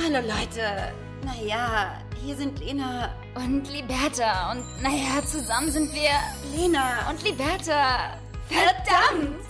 [0.00, 0.94] Hallo Leute.
[1.24, 4.52] Naja, hier sind Lena Und Liberta.
[4.52, 6.10] Und naja, zusammen sind wir
[6.56, 8.16] Lena und Liberta.
[8.48, 9.44] Verdammt!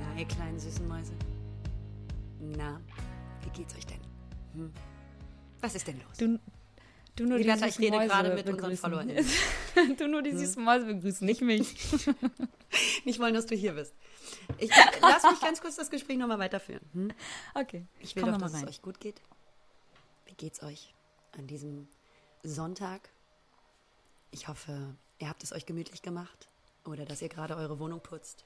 [0.00, 1.12] Na, ihr kleinen süßen Mäuse.
[2.40, 2.80] Na,
[3.44, 4.00] wie geht's euch denn?
[4.54, 4.72] Hm?
[5.60, 6.18] Was ist denn los?
[6.18, 6.38] Du,
[7.14, 8.78] du nur Liberta, die ich süßen rede Mäuse gerade mit unseren begrüßen.
[8.78, 9.96] Followern.
[9.98, 11.76] du nur die süßen Mäuse begrüßen, nicht mich.
[13.04, 13.94] Nicht wollen, dass du hier bist.
[14.56, 14.70] Ich,
[15.00, 16.82] lass mich ganz kurz das Gespräch nochmal weiterführen.
[16.92, 17.12] Hm?
[17.54, 18.68] Okay, Ich will komm doch, dass mal es rein.
[18.70, 19.20] euch gut geht.
[20.26, 20.94] Wie geht's euch
[21.36, 21.86] an diesem
[22.42, 23.10] Sonntag?
[24.30, 26.48] Ich hoffe, ihr habt es euch gemütlich gemacht
[26.84, 28.44] oder dass ihr gerade eure Wohnung putzt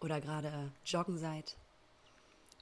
[0.00, 1.56] oder gerade joggen seid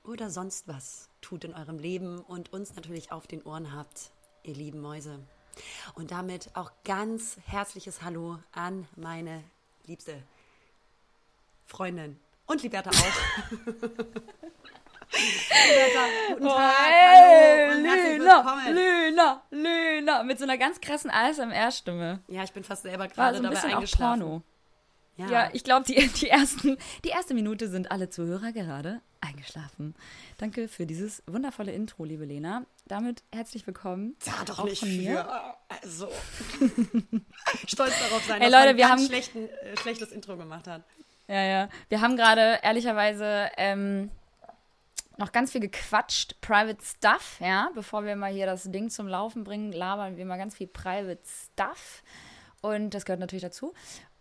[0.04, 4.10] oder sonst was tut in eurem Leben und uns natürlich auf den Ohren habt,
[4.42, 5.18] ihr lieben Mäuse.
[5.94, 9.42] Und damit auch ganz herzliches Hallo an meine
[9.86, 10.22] liebste
[11.66, 12.94] Freundin und Liberta auch.
[15.10, 16.04] Liberta,
[16.34, 18.74] guten Oh, Tag, hey, hallo und herzlich Lena, willkommen.
[18.74, 20.22] Lena, Lena.
[20.22, 22.20] Mit so einer ganz krassen ASMR-Stimme.
[22.28, 24.20] Ja, ich bin fast selber gerade so ein dabei eingeschlafen.
[24.20, 24.42] Porno.
[25.16, 29.94] Ja, Ja, ich glaube, die, die, ersten, die erste Minute sind alle Zuhörer gerade eingeschlafen.
[30.36, 32.64] Danke für dieses wundervolle Intro, liebe Lena.
[32.86, 34.14] Damit herzlich willkommen.
[34.24, 35.24] da doch auch nicht von mir.
[35.24, 35.54] für.
[35.82, 36.08] Also.
[37.66, 40.66] Stolz darauf sein, Ey, dass Leute, man wir ganz haben- schlechten, äh, schlechtes Intro gemacht
[40.68, 40.84] hat.
[41.28, 41.68] Ja, ja.
[41.88, 44.10] Wir haben gerade ehrlicherweise ähm,
[45.18, 47.70] noch ganz viel gequatscht, Private Stuff, ja.
[47.74, 51.20] Bevor wir mal hier das Ding zum Laufen bringen, labern wir mal ganz viel Private
[51.24, 52.02] Stuff.
[52.62, 53.74] Und das gehört natürlich dazu.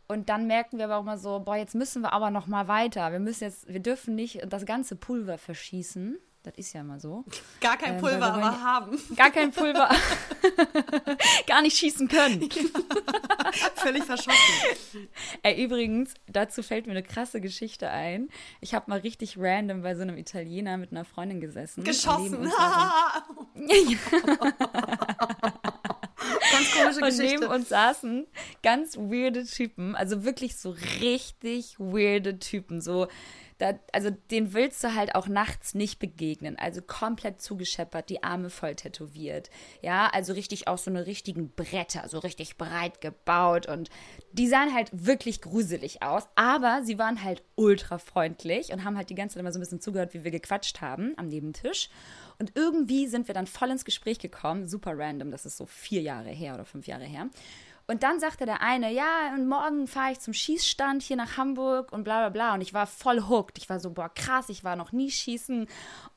[0.08, 2.68] Und dann merken wir aber auch mal so, boah, jetzt müssen wir aber noch mal
[2.68, 3.12] weiter.
[3.12, 6.18] Wir müssen jetzt, wir dürfen nicht das ganze Pulver verschießen.
[6.48, 7.26] Das ist ja immer so.
[7.60, 8.98] Gar kein Ähm, Pulver, aber ja- haben.
[9.18, 9.90] Gar kein Pulver.
[11.46, 12.48] Gar nicht schießen können.
[13.76, 15.10] Völlig verschossen.
[15.44, 18.30] Ey, übrigens, dazu fällt mir eine krasse Geschichte ein.
[18.62, 21.84] Ich habe mal richtig random bei so einem Italiener mit einer Freundin gesessen.
[21.84, 22.50] Geschossen.
[26.52, 27.50] Ganz komische so, und neben Geschichte.
[27.50, 28.26] uns saßen
[28.64, 32.80] ganz weirde Typen, also wirklich so richtig weirde Typen.
[32.82, 33.08] So,
[33.58, 36.58] da, also den willst du halt auch nachts nicht begegnen.
[36.60, 39.50] Also komplett zugescheppert, die Arme voll tätowiert.
[39.82, 43.68] Ja, also richtig auch so eine richtigen Bretter, so richtig breit gebaut.
[43.68, 43.90] Und
[44.32, 46.28] die sahen halt wirklich gruselig aus.
[46.36, 49.62] Aber sie waren halt ultra freundlich und haben halt die ganze Zeit immer so ein
[49.62, 51.90] bisschen zugehört, wie wir gequatscht haben am Nebentisch.
[52.40, 56.02] Und irgendwie sind wir dann voll ins Gespräch gekommen, super random, das ist so vier
[56.02, 57.30] Jahre her oder fünf Jahre her.
[57.90, 61.94] Und dann sagte der eine, ja, und morgen fahre ich zum Schießstand hier nach Hamburg
[61.94, 62.54] und bla bla bla.
[62.54, 63.58] Und ich war voll hooked.
[63.58, 65.68] Ich war so, boah, krass, ich war noch nie schießen.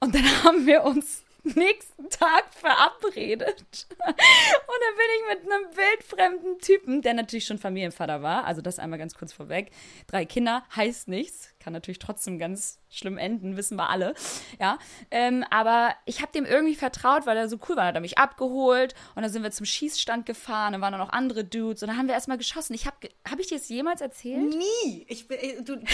[0.00, 1.22] Und dann haben wir uns
[1.54, 3.86] nächsten Tag verabredet.
[3.88, 8.78] Und dann bin ich mit einem wildfremden Typen, der natürlich schon Familienvater war, also das
[8.78, 9.70] einmal ganz kurz vorweg.
[10.06, 14.14] Drei Kinder heißt nichts, kann natürlich trotzdem ganz schlimm enden, wissen wir alle.
[14.60, 14.78] Ja,
[15.10, 17.86] ähm, aber ich habe dem irgendwie vertraut, weil er so cool war.
[17.86, 21.44] Hat er mich abgeholt und dann sind wir zum Schießstand gefahren, dann waren noch andere
[21.44, 22.74] Dudes und dann haben wir erstmal geschossen.
[22.74, 22.96] Ich habe
[23.28, 24.54] habe ich dir das jemals erzählt?
[24.56, 25.06] Nie.
[25.08, 25.84] Ich, bin- äh, du, du,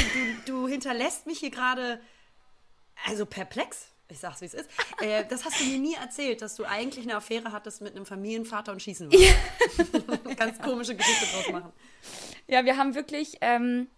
[0.47, 2.01] du hinterlässt mich hier gerade
[3.07, 3.93] also perplex.
[4.09, 4.71] Ich sag's, wie es ist.
[5.03, 8.07] Äh, das hast du mir nie erzählt, dass du eigentlich eine Affäre hattest mit einem
[8.07, 10.37] Familienvater und schießen wolltest.
[10.39, 11.73] Ganz komische Geschichte draus machen.
[12.49, 13.89] Ja, wir haben wirklich, ähm,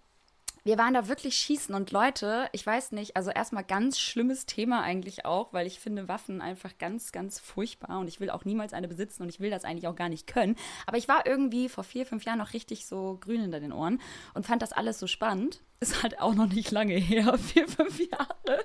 [0.69, 4.83] wir waren da wirklich schießen und Leute, ich weiß nicht, also erstmal ganz schlimmes Thema
[4.83, 8.75] eigentlich auch, weil ich finde Waffen einfach ganz, ganz furchtbar und ich will auch niemals
[8.75, 10.57] eine besitzen und ich will das eigentlich auch gar nicht können.
[10.87, 13.99] Aber ich war irgendwie vor vier, fünf Jahren noch richtig so grün hinter den Ohren
[14.35, 15.63] und fand das alles so spannend.
[15.81, 18.65] Ist halt auch noch nicht lange her, vier, fünf Jahre.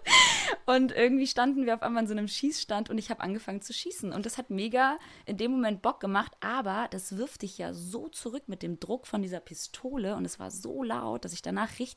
[0.66, 3.72] Und irgendwie standen wir auf einmal in so einem Schießstand und ich habe angefangen zu
[3.72, 4.12] schießen.
[4.12, 4.98] Und das hat mega
[5.28, 9.06] in dem Moment Bock gemacht, aber das wirft dich ja so zurück mit dem Druck
[9.06, 11.93] von dieser Pistole und es war so laut, dass ich danach richtig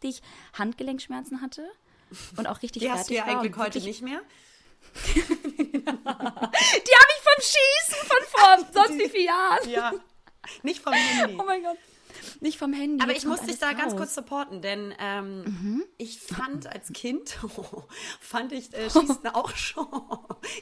[0.58, 1.68] Handgelenkschmerzen hatte
[2.36, 3.40] und auch richtig Die hast du fertig ja war.
[3.40, 4.20] eigentlich heute nicht mehr.
[5.04, 9.68] Die habe ich vom Schießen von vor sonst wie vielen Jahren.
[9.68, 9.92] Ja.
[10.62, 11.36] Nicht vom Handy.
[11.40, 11.76] Oh mein Gott.
[12.40, 13.02] Nicht vom Handy.
[13.02, 13.98] Aber ich muss dich da ganz raus.
[14.00, 15.84] kurz supporten, denn ähm, Mhm.
[15.98, 17.36] ich fand als Kind,
[18.20, 19.86] fand ich äh, Schießen auch schon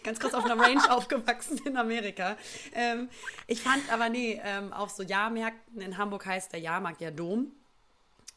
[0.03, 2.37] ganz kurz auf einer Range aufgewachsen in Amerika.
[2.75, 3.09] Ähm,
[3.47, 7.53] ich fand aber, nee, ähm, auf so Jahrmärkten in Hamburg heißt der Jahrmarkt ja Dom.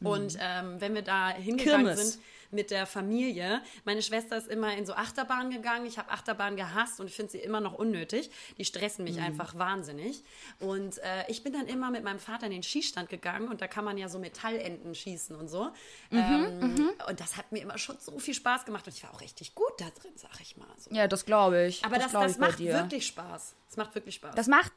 [0.00, 1.86] Und ähm, wenn wir da hingegangen Mhm.
[1.94, 2.12] Kirmes.
[2.12, 5.84] sind mit der Familie, meine Schwester ist immer in so Achterbahnen gegangen.
[5.84, 8.30] Ich habe Achterbahnen gehasst und ich finde sie immer noch unnötig.
[8.56, 9.10] Die stressen Mhm.
[9.10, 10.22] mich einfach wahnsinnig.
[10.60, 13.66] Und äh, ich bin dann immer mit meinem Vater in den Schießstand gegangen und da
[13.66, 15.64] kann man ja so Metallenten schießen und so.
[16.10, 19.12] Mhm, ähm, und das hat mir immer schon so viel Spaß gemacht und ich war
[19.12, 20.68] auch richtig gut da drin, sag ich mal.
[20.78, 20.94] So.
[20.94, 21.84] Ja, das glaube ich.
[21.84, 23.54] Aber das, das, ich bei macht wirklich Spaß.
[23.66, 24.34] Das macht wirklich Spaß.
[24.36, 24.72] Das macht.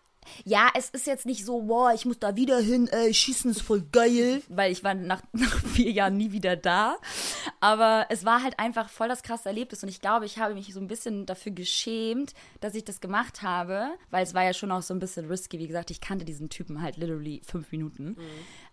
[0.46, 3.62] Ja, es ist jetzt nicht so, boah, ich muss da wieder hin, äh, schießen ist
[3.62, 6.98] voll geil, weil ich war nach, nach vier Jahren nie wieder da.
[7.60, 10.74] Aber es war halt einfach voll das krasse Erlebnis und ich glaube, ich habe mich
[10.74, 14.72] so ein bisschen dafür geschämt, dass ich das gemacht habe, weil es war ja schon
[14.72, 15.60] auch so ein bisschen risky.
[15.60, 18.10] Wie gesagt, ich kannte diesen Typen halt literally fünf Minuten.
[18.10, 18.18] Mhm.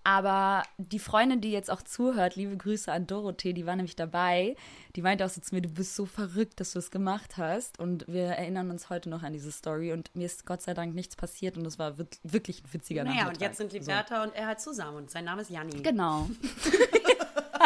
[0.09, 4.57] Aber die Freundin, die jetzt auch zuhört, liebe Grüße an Dorothee, die war nämlich dabei.
[4.97, 7.79] Die meinte auch so zu mir, du bist so verrückt, dass du es gemacht hast.
[7.79, 9.93] Und wir erinnern uns heute noch an diese Story.
[9.93, 13.27] Und mir ist Gott sei Dank nichts passiert und es war wirklich ein witziger Nachmittag.
[13.27, 14.31] Naja, und jetzt sind Liberta so.
[14.31, 15.83] und er halt zusammen und sein Name ist Janni.
[15.83, 16.31] Genau.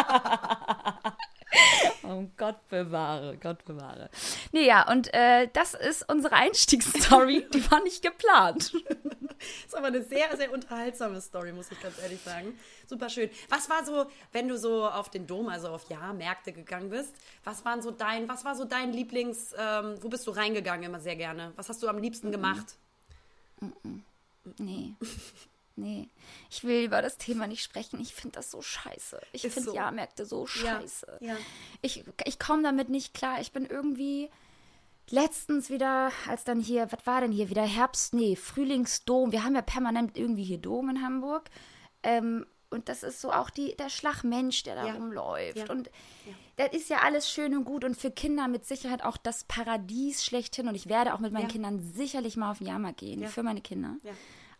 [2.03, 4.09] oh Gott bewahre, Gott bewahre.
[4.51, 7.47] Nee, ja, und äh, das ist unsere Einstiegsstory.
[7.53, 8.73] Die war nicht geplant.
[9.65, 12.57] ist aber eine sehr, sehr unterhaltsame Story, muss ich ganz ehrlich sagen.
[12.87, 13.29] Super schön.
[13.49, 17.13] Was war so, wenn du so auf den Dom, also auf Jahrmärkte gegangen bist,
[17.43, 20.99] was waren so dein, was war so dein Lieblings, ähm, wo bist du reingegangen immer
[20.99, 21.53] sehr gerne?
[21.55, 22.75] Was hast du am liebsten gemacht?
[23.59, 24.03] Mhm.
[24.57, 24.93] Nee.
[25.75, 26.07] Nee,
[26.51, 27.99] ich will über das Thema nicht sprechen.
[27.99, 29.19] Ich finde das so scheiße.
[29.31, 29.75] Ich finde so.
[29.75, 31.17] Jahrmärkte so scheiße.
[31.19, 31.37] Ja, ja.
[31.81, 33.41] Ich, ich komme damit nicht klar.
[33.41, 34.29] Ich bin irgendwie
[35.09, 37.63] letztens wieder, als dann hier, was war denn hier wieder?
[37.63, 39.31] Herbst, nee, Frühlingsdom.
[39.31, 41.49] Wir haben ja permanent irgendwie hier Dom in Hamburg.
[42.03, 44.93] Ähm, und das ist so auch die, der Schlagmensch, der da ja.
[44.93, 45.57] rumläuft.
[45.57, 45.69] Ja.
[45.69, 45.87] Und
[46.25, 46.33] ja.
[46.57, 50.23] das ist ja alles schön und gut und für Kinder mit Sicherheit auch das Paradies
[50.23, 50.67] schlechthin.
[50.67, 53.61] Und ich werde auch mit meinen Kindern sicherlich mal auf den Jahrmarkt gehen, für meine
[53.61, 53.97] Kinder.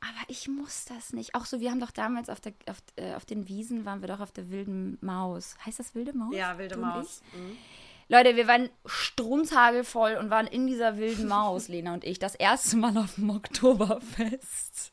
[0.04, 1.34] Aber ich muss das nicht.
[1.34, 4.10] Auch so, wir haben doch damals auf, der, auf, äh, auf den Wiesen, waren wir
[4.10, 5.56] doch auf der wilden Maus.
[5.66, 6.36] Heißt das wilde Maus?
[6.36, 7.22] Ja, wilde Maus.
[7.34, 7.58] Mhm.
[8.10, 12.76] Leute, wir waren strunzhagelvoll und waren in dieser wilden Maus, Lena und ich, das erste
[12.76, 14.92] Mal auf dem Oktoberfest.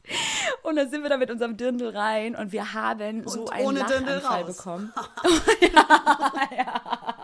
[0.62, 3.76] Und dann sind wir da mit unserem Dirndl rein und wir haben und so einen
[3.76, 4.92] Lachanfall bekommen.
[5.60, 7.19] ja, ja.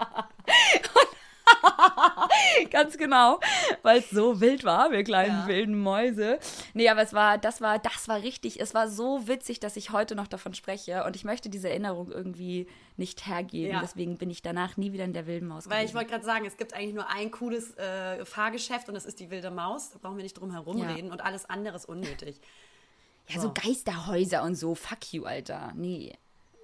[2.71, 3.41] Ganz genau,
[3.83, 5.47] weil es so wild war, wir kleinen ja.
[5.47, 6.39] wilden Mäuse.
[6.75, 9.91] Nee, aber es war, das war, das war richtig, es war so witzig, dass ich
[9.91, 12.67] heute noch davon spreche und ich möchte diese Erinnerung irgendwie
[12.97, 13.73] nicht hergeben.
[13.73, 13.81] Ja.
[13.81, 15.69] Deswegen bin ich danach nie wieder in der wilden Maus.
[15.69, 15.89] Weil gewesen.
[15.89, 19.21] ich wollte gerade sagen, es gibt eigentlich nur ein cooles äh, Fahrgeschäft und das ist
[19.21, 19.91] die wilde Maus.
[19.91, 20.91] Da brauchen wir nicht drum herum ja.
[20.91, 22.41] reden und alles andere ist unnötig.
[23.29, 23.49] Ja, so.
[23.49, 25.73] so Geisterhäuser und so, fuck you, Alter.
[25.75, 26.15] Nee.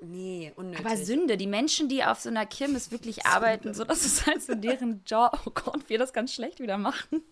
[0.04, 0.84] Nee, unnötig.
[0.84, 3.31] Aber Sünde, die Menschen, die auf so einer Kirmes wirklich Sünde.
[3.31, 5.38] arbeiten, so das ist halt so deren Job.
[5.46, 7.22] Oh Gott, wir das ganz schlecht wieder machen.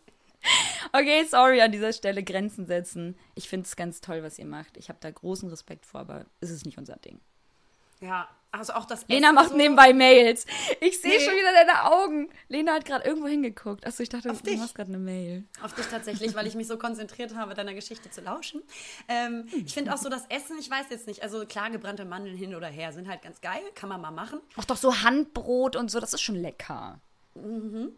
[0.93, 3.17] Okay, sorry an dieser Stelle, Grenzen setzen.
[3.35, 4.77] Ich finde es ganz toll, was ihr macht.
[4.77, 7.21] Ich habe da großen Respekt vor, aber es ist nicht unser Ding.
[8.01, 9.07] Ja, also auch das.
[9.07, 10.45] Lena macht so nebenbei Mails.
[10.81, 11.25] Ich sehe nee.
[11.25, 12.31] schon wieder deine Augen.
[12.49, 13.87] Lena hat gerade irgendwo hingeguckt.
[13.87, 14.59] Achso, ich dachte, Auf du dich.
[14.59, 15.45] machst gerade eine Mail.
[15.63, 18.63] Auf dich tatsächlich, weil ich mich so konzentriert habe, deiner Geschichte zu lauschen.
[19.09, 22.37] Ähm, ich finde auch so das Essen, ich weiß jetzt nicht, also klar, gebrannte Mandeln
[22.37, 24.41] hin oder her sind halt ganz geil, kann man mal machen.
[24.57, 27.01] Auch doch so Handbrot und so, das ist schon lecker.
[27.35, 27.93] Mhm.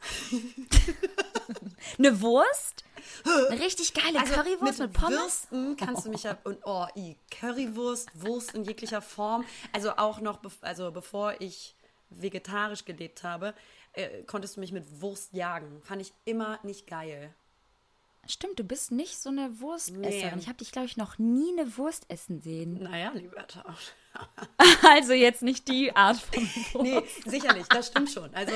[1.98, 2.84] eine Wurst?
[3.24, 5.18] Eine richtig geile also Currywurst mit, mit Pommes?
[5.18, 6.38] Würsten kannst du mich ja.
[6.44, 9.44] Und, oh, i, Currywurst, Wurst in jeglicher Form.
[9.72, 11.76] Also auch noch, also bevor ich
[12.10, 13.54] vegetarisch gelebt habe,
[13.92, 15.82] äh, konntest du mich mit Wurst jagen.
[15.82, 17.34] Fand ich immer nicht geil.
[18.26, 20.34] Stimmt, du bist nicht so eine Wurstesserin.
[20.34, 20.38] Nee.
[20.38, 22.82] Ich habe dich, glaube ich, noch nie eine Wurst essen sehen.
[22.82, 23.76] Naja, Liberta.
[24.82, 26.82] also jetzt nicht die Art von Wurst.
[26.82, 28.32] Nee, sicherlich, das stimmt schon.
[28.34, 28.52] Also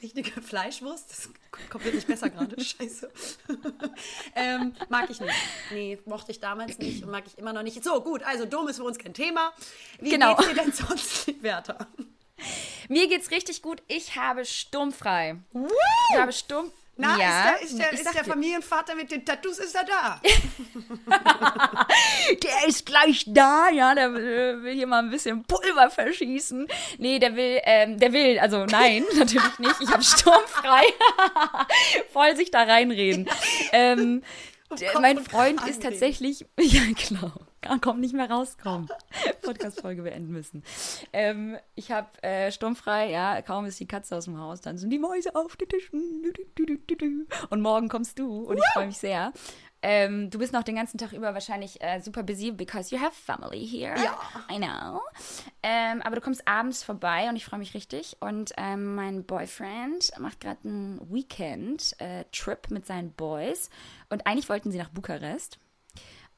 [0.00, 1.30] richtige Fleischwurst, das
[1.70, 2.60] kommt wirklich besser gerade.
[2.62, 3.10] Scheiße.
[4.34, 5.34] ähm, mag ich nicht.
[5.72, 7.82] Nee, mochte ich damals nicht und mag ich immer noch nicht.
[7.82, 9.52] So, gut, also Dom ist für uns kein Thema.
[10.00, 10.34] Wie genau.
[10.36, 11.86] geht's dir denn sonst, Liberta?
[12.88, 13.82] Mir geht's richtig gut.
[13.88, 15.36] Ich habe sturmfrei.
[15.52, 15.68] Woo!
[16.12, 19.58] Ich habe sturm na, ja, ist der, ist der, ist der Familienvater mit den Tattoos,
[19.58, 20.20] ist er da?
[22.42, 26.66] der ist gleich da, ja, der will hier mal ein bisschen Pulver verschießen.
[26.98, 29.76] Nee, der will, ähm, der will, also nein, natürlich nicht.
[29.80, 30.84] Ich habe sturmfrei.
[32.12, 33.28] Voll sich da reinreden.
[33.72, 34.22] Ähm,
[34.98, 37.45] mein Freund ist tatsächlich, ja, genau
[37.80, 38.88] kommt nicht mehr rauskommen.
[39.42, 40.62] Podcast-Folge beenden müssen.
[41.12, 44.90] Ähm, ich habe äh, sturmfrei, ja, kaum ist die Katze aus dem Haus, dann sind
[44.90, 47.26] die Mäuse auf den Tischen.
[47.50, 49.32] Und morgen kommst du und ich freue mich sehr.
[49.82, 53.14] Ähm, du bist noch den ganzen Tag über wahrscheinlich äh, super busy because you have
[53.14, 53.94] family here.
[53.96, 54.18] Ja.
[54.50, 55.00] I know.
[55.62, 58.16] Ähm, aber du kommst abends vorbei und ich freue mich richtig.
[58.20, 63.70] Und ähm, mein Boyfriend macht gerade einen Weekend-Trip äh, mit seinen Boys.
[64.08, 65.58] Und eigentlich wollten sie nach Bukarest.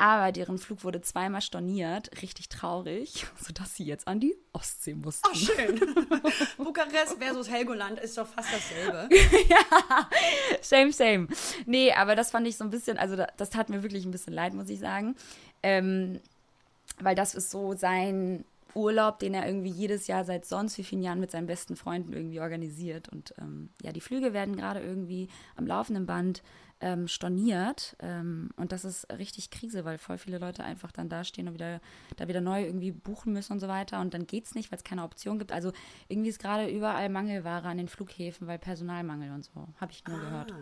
[0.00, 5.28] Aber deren Flug wurde zweimal storniert, richtig traurig, sodass sie jetzt an die Ostsee mussten.
[5.28, 5.81] Ach, schön.
[6.57, 9.09] Bukarest versus Helgoland ist doch fast dasselbe.
[9.49, 10.09] ja,
[10.62, 11.26] same, same.
[11.67, 14.33] Nee, aber das fand ich so ein bisschen, also das tat mir wirklich ein bisschen
[14.33, 15.17] leid, muss ich sagen.
[15.64, 16.21] Ähm,
[17.00, 21.02] weil das ist so sein Urlaub, den er irgendwie jedes Jahr seit sonst wie vielen
[21.02, 23.09] Jahren mit seinen besten Freunden irgendwie organisiert.
[23.09, 26.43] Und ähm, ja, die Flüge werden gerade irgendwie am laufenden Band
[26.81, 27.97] ähm, storniert.
[28.01, 31.81] Ähm, und das ist richtig Krise, weil voll viele Leute einfach dann dastehen und wieder
[32.17, 34.01] da wieder neu irgendwie buchen müssen und so weiter.
[34.01, 35.53] Und dann geht es nicht, weil es keine Option gibt.
[35.53, 35.73] Also
[36.09, 39.69] irgendwie ist gerade überall Mangelware an den Flughäfen, weil Personalmangel und so.
[39.81, 40.55] Habe ich nur ah, gehört.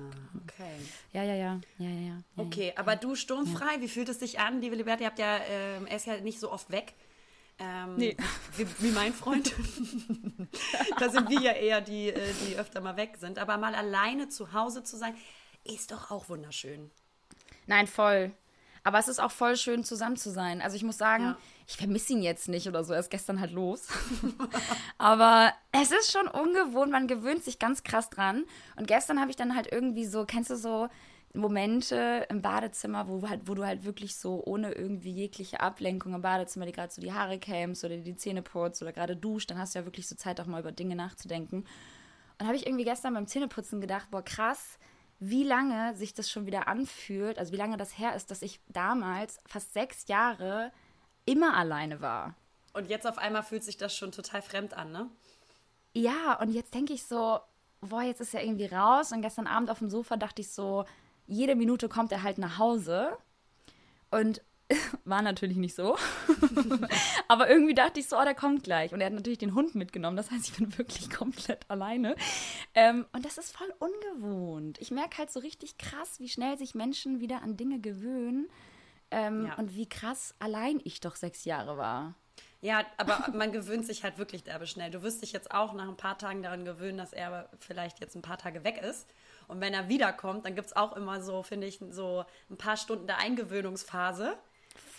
[0.42, 0.76] Okay.
[1.12, 1.60] Ja, ja, ja.
[1.78, 2.80] ja, ja, ja okay, ja.
[2.80, 3.80] aber du sturmfrei, ja.
[3.80, 4.60] wie fühlt es sich an?
[4.60, 6.94] Liebe Liberty, ihr habt ja, äh, er ist ja nicht so oft weg.
[7.58, 8.16] Ähm, nee.
[8.56, 9.54] wie, wie, mein Freund.
[10.98, 13.38] da sind wir ja eher die, äh, die öfter mal weg sind.
[13.38, 15.14] Aber mal alleine zu Hause zu sein,
[15.66, 16.90] ist doch auch wunderschön.
[17.66, 18.32] Nein, voll.
[18.86, 20.62] Aber es ist auch voll schön, zusammen zu sein.
[20.62, 21.38] Also ich muss sagen, ja.
[21.66, 22.92] ich vermisse ihn jetzt nicht oder so.
[22.92, 23.88] Er ist gestern halt los.
[24.98, 26.92] Aber es ist schon ungewohnt.
[26.92, 28.44] Man gewöhnt sich ganz krass dran.
[28.76, 30.88] Und gestern habe ich dann halt irgendwie so, kennst du so
[31.36, 36.22] Momente im Badezimmer, wo, halt, wo du halt wirklich so ohne irgendwie jegliche Ablenkung im
[36.22, 39.58] Badezimmer, die gerade so die Haare kämst oder die Zähne putzt oder gerade duscht, dann
[39.58, 41.64] hast du ja wirklich so Zeit auch mal über Dinge nachzudenken.
[42.38, 44.78] Und habe ich irgendwie gestern beim Zähneputzen gedacht, boah krass,
[45.18, 48.60] wie lange sich das schon wieder anfühlt, also wie lange das her ist, dass ich
[48.68, 50.72] damals fast sechs Jahre
[51.24, 52.34] immer alleine war.
[52.72, 55.08] Und jetzt auf einmal fühlt sich das schon total fremd an, ne?
[55.94, 57.40] Ja, und jetzt denke ich so,
[57.80, 59.12] boah, jetzt ist er irgendwie raus.
[59.12, 60.84] Und gestern Abend auf dem Sofa dachte ich so,
[61.26, 63.16] jede Minute kommt er halt nach Hause.
[64.10, 64.42] Und
[65.04, 65.96] war natürlich nicht so.
[67.28, 68.92] Aber irgendwie dachte ich so, oh, der kommt gleich.
[68.92, 70.16] Und er hat natürlich den Hund mitgenommen.
[70.16, 72.16] Das heißt, ich bin wirklich komplett alleine.
[72.74, 74.78] Ähm, und das ist voll ungewohnt.
[74.80, 78.48] Ich merke halt so richtig krass, wie schnell sich Menschen wieder an Dinge gewöhnen.
[79.10, 79.54] Ähm, ja.
[79.54, 82.14] Und wie krass allein ich doch sechs Jahre war.
[82.60, 84.90] Ja, aber man gewöhnt sich halt wirklich derbe schnell.
[84.90, 88.16] Du wirst dich jetzt auch nach ein paar Tagen daran gewöhnen, dass er vielleicht jetzt
[88.16, 89.06] ein paar Tage weg ist.
[89.46, 92.76] Und wenn er wiederkommt, dann gibt es auch immer so, finde ich, so ein paar
[92.76, 94.36] Stunden der Eingewöhnungsphase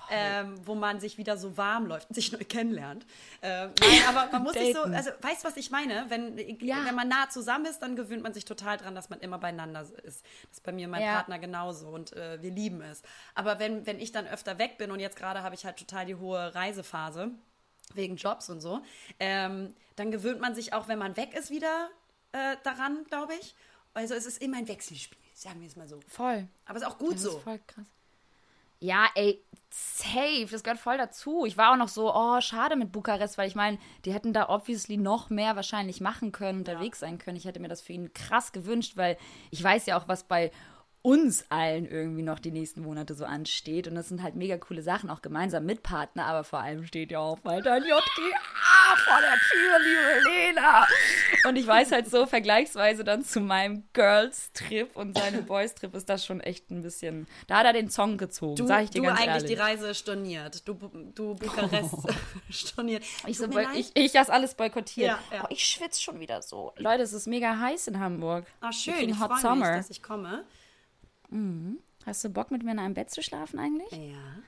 [0.10, 3.06] ähm, wo man sich wieder so warm läuft und sich neu kennenlernt.
[3.42, 6.06] Ähm, nein, aber man muss sich so, also weißt du, was ich meine?
[6.10, 6.86] Wenn, ja.
[6.86, 9.82] wenn man nah zusammen ist, dann gewöhnt man sich total dran, dass man immer beieinander
[9.82, 10.24] ist.
[10.44, 11.14] Das ist bei mir mein ja.
[11.14, 13.02] Partner genauso und äh, wir lieben es.
[13.36, 16.06] Aber wenn, wenn ich dann öfter weg bin und jetzt gerade habe ich halt total
[16.06, 17.32] die hohe Reisephase
[17.94, 18.82] wegen Jobs und so,
[19.20, 21.90] ähm, dann gewöhnt man sich auch, wenn man weg ist, wieder
[22.32, 23.56] äh, daran, glaube ich.
[23.94, 26.00] Also es ist immer ein Wechselspiel, sagen wir es mal so.
[26.08, 26.48] Voll.
[26.66, 27.38] Aber es ist auch gut das so.
[27.38, 27.86] Ist voll krass.
[28.80, 31.46] Ja, ey, safe, das gehört voll dazu.
[31.46, 34.50] Ich war auch noch so, oh, schade mit Bukarest, weil ich meine, die hätten da
[34.50, 37.08] obviously noch mehr wahrscheinlich machen können, unterwegs ja.
[37.08, 37.38] sein können.
[37.38, 39.18] Ich hätte mir das für ihn krass gewünscht, weil
[39.52, 40.52] ich weiß ja auch, was bei
[41.02, 43.88] uns allen irgendwie noch die nächsten Monate so ansteht.
[43.88, 47.12] Und das sind halt mega coole Sachen, auch gemeinsam mit Partner, aber vor allem steht
[47.12, 47.98] ja auch weiter JGA
[48.98, 50.88] vor der Tür, liebe Lena.
[51.48, 56.26] Und ich weiß halt so, vergleichsweise dann zu meinem Girls-Trip und seinem Boys-Trip ist das
[56.26, 57.28] schon echt ein bisschen.
[57.48, 59.26] Da hat er den Song gezogen, du, sag ich dir ganz ehrlich.
[59.26, 60.68] Du eigentlich die Reise storniert.
[60.68, 60.74] Du,
[61.14, 62.08] du Bukarest oh.
[62.50, 63.04] storniert.
[63.26, 65.08] Ich, so, ich, ich das alles boykottiert.
[65.08, 65.44] Ja, ja.
[65.44, 66.74] Oh, ich schwitze schon wieder so.
[66.78, 68.46] Leute, es ist mega heiß in Hamburg.
[68.62, 69.10] Ach, schön.
[69.10, 70.44] Ich freue mich, dass ich komme.
[71.30, 71.80] Mhm.
[72.06, 73.92] Hast du Bock mit mir in einem Bett zu schlafen eigentlich?
[73.92, 74.44] Ja.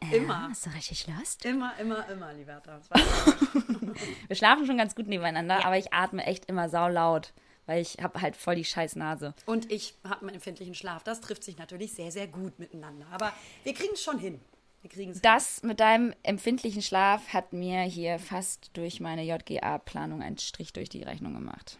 [0.00, 0.50] Äh, immer.
[0.50, 1.44] Hast du richtig Lust?
[1.44, 2.80] Immer, immer, immer, Liberta.
[4.26, 5.64] Wir schlafen schon ganz gut nebeneinander, ja.
[5.64, 7.32] aber ich atme echt immer saulaut,
[7.64, 9.34] weil ich habe halt voll die scheiß Nase.
[9.46, 11.02] Und ich habe einen empfindlichen Schlaf.
[11.02, 13.06] Das trifft sich natürlich sehr, sehr gut miteinander.
[13.10, 13.32] Aber
[13.64, 14.40] wir kriegen es schon hin.
[14.82, 15.68] Wir kriegen's das hin.
[15.68, 21.02] mit deinem empfindlichen Schlaf hat mir hier fast durch meine JGA-Planung einen Strich durch die
[21.02, 21.78] Rechnung gemacht.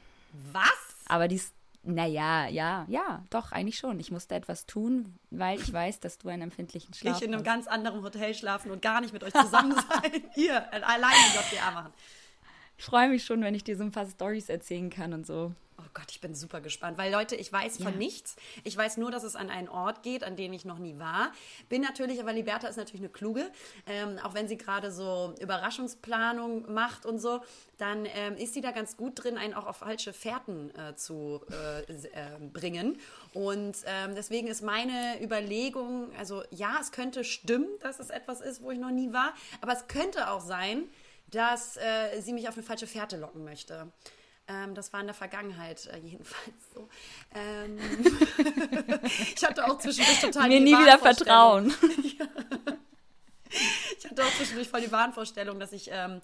[0.53, 0.65] Was?
[1.07, 1.53] Aber dies,
[1.87, 4.01] naja, ja, ja, doch, eigentlich schon.
[4.01, 7.23] Ich musste etwas tun, weil ich weiß, dass du einen empfindlichen Schlaf hast.
[7.23, 7.47] Ich in einem hast.
[7.47, 10.23] ganz anderen Hotel schlafen und gar nicht mit euch zusammen sein.
[10.35, 11.93] Ihr, alleine JGA machen.
[12.79, 15.53] Ich freue mich schon, wenn ich dir so ein paar Stories erzählen kann und so.
[15.79, 17.99] Oh Gott, ich bin super gespannt, weil Leute, ich weiß von ja.
[17.99, 18.37] nichts.
[18.65, 21.33] Ich weiß nur, dass es an einen Ort geht, an den ich noch nie war.
[21.69, 23.51] Bin natürlich, aber Liberta ist natürlich eine kluge,
[23.87, 27.41] ähm, auch wenn sie gerade so Überraschungsplanung macht und so,
[27.77, 31.43] dann ähm, ist sie da ganz gut drin, einen auch auf falsche Fährten äh, zu
[31.51, 32.99] äh, äh, bringen.
[33.35, 38.63] Und ähm, deswegen ist meine Überlegung, also ja, es könnte stimmen, dass es etwas ist,
[38.63, 40.85] wo ich noch nie war, aber es könnte auch sein,
[41.31, 43.93] dass äh, sie mich auf eine falsche Fährte locken möchte.
[44.49, 46.89] Ähm, das war in der Vergangenheit äh, jedenfalls so.
[47.35, 47.79] Ähm,
[49.35, 51.75] ich hatte auch zwischendurch total Mir nie wieder vertrauen.
[52.19, 52.76] ja.
[53.99, 56.21] Ich hatte auch zwischendurch voll die Wahnvorstellung, dass ich ähm,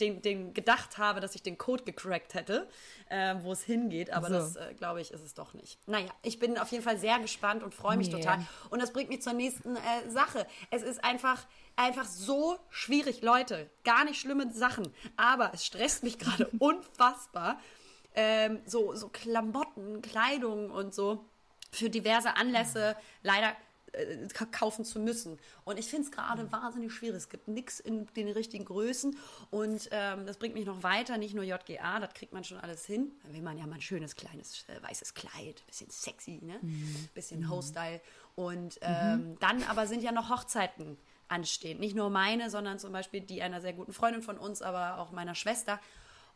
[0.00, 2.68] den, den, gedacht habe, dass ich den Code gecrackt hätte,
[3.08, 4.12] äh, wo es hingeht.
[4.12, 4.34] Aber so.
[4.34, 5.78] das, äh, glaube ich, ist es doch nicht.
[5.86, 8.18] Naja, ich bin auf jeden Fall sehr gespannt und freue mich yeah.
[8.18, 8.46] total.
[8.70, 10.46] Und das bringt mich zur nächsten äh, Sache.
[10.70, 13.70] Es ist einfach einfach so schwierig, Leute.
[13.84, 14.92] Gar nicht schlimme Sachen.
[15.16, 17.58] Aber es stresst mich gerade unfassbar.
[18.14, 21.24] Ähm, so, so Klamotten, Kleidung und so
[21.70, 23.56] für diverse Anlässe leider
[23.92, 25.38] äh, kaufen zu müssen.
[25.64, 26.52] Und ich finde es gerade mhm.
[26.52, 27.16] wahnsinnig schwierig.
[27.16, 29.16] Es gibt nichts in den richtigen Größen.
[29.50, 32.84] Und ähm, das bringt mich noch weiter, nicht nur JGA, das kriegt man schon alles
[32.86, 33.12] hin.
[33.24, 36.58] Da will man ja mal ein schönes, kleines, äh, weißes Kleid, bisschen sexy, ne?
[36.62, 37.08] Mhm.
[37.14, 37.50] bisschen mhm.
[37.50, 38.00] Ho-Style.
[38.34, 39.38] Und ähm, mhm.
[39.40, 40.96] dann aber sind ja noch Hochzeiten
[41.28, 41.80] anstehen.
[41.80, 45.12] Nicht nur meine, sondern zum Beispiel die einer sehr guten Freundin von uns, aber auch
[45.12, 45.80] meiner Schwester.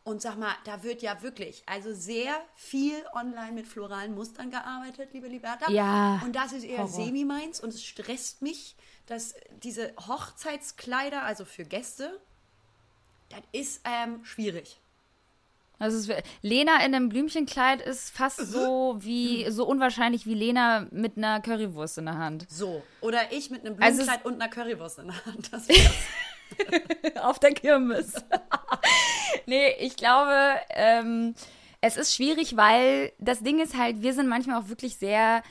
[0.07, 5.09] Und sag mal, da wird ja wirklich, also sehr viel online mit floralen Mustern gearbeitet,
[5.11, 5.69] liebe Liberta.
[5.69, 6.21] Ja.
[6.23, 6.87] Und das ist eher Horror.
[6.87, 12.21] semi meins und es stresst mich, dass diese Hochzeitskleider, also für Gäste,
[13.27, 14.79] das ist ähm, schwierig.
[15.77, 21.17] Also ist, Lena in einem Blümchenkleid ist fast so wie so unwahrscheinlich wie Lena mit
[21.17, 22.47] einer Currywurst in der Hand.
[22.49, 22.81] So.
[23.01, 25.51] Oder ich mit einem Blumenkleid also und einer Currywurst in der Hand.
[25.51, 25.67] Das
[27.21, 28.13] Auf der Kirmes.
[29.45, 30.35] nee, ich glaube,
[30.69, 31.35] ähm,
[31.81, 35.43] es ist schwierig, weil das Ding ist halt, wir sind manchmal auch wirklich sehr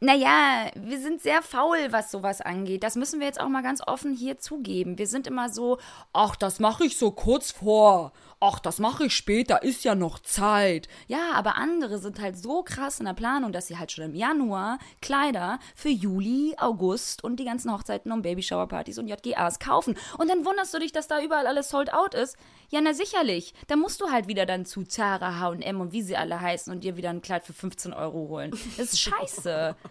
[0.00, 2.84] naja, wir sind sehr faul, was sowas angeht.
[2.84, 4.96] Das müssen wir jetzt auch mal ganz offen hier zugeben.
[4.96, 5.78] Wir sind immer so,
[6.12, 8.12] ach, das mache ich so kurz vor.
[8.40, 10.86] Ach, das mache ich später, ist ja noch Zeit.
[11.08, 14.14] Ja, aber andere sind halt so krass in der Planung, dass sie halt schon im
[14.14, 19.96] Januar Kleider für Juli, August und die ganzen Hochzeiten und Babyshower-Partys und JGAs kaufen.
[20.18, 22.36] Und dann wunderst du dich, dass da überall alles sold out ist.
[22.70, 23.54] Ja, na sicherlich.
[23.66, 26.84] Da musst du halt wieder dann zu Zara, H&M und wie sie alle heißen und
[26.84, 28.52] dir wieder ein Kleid für 15 Euro holen.
[28.76, 29.74] Das ist scheiße.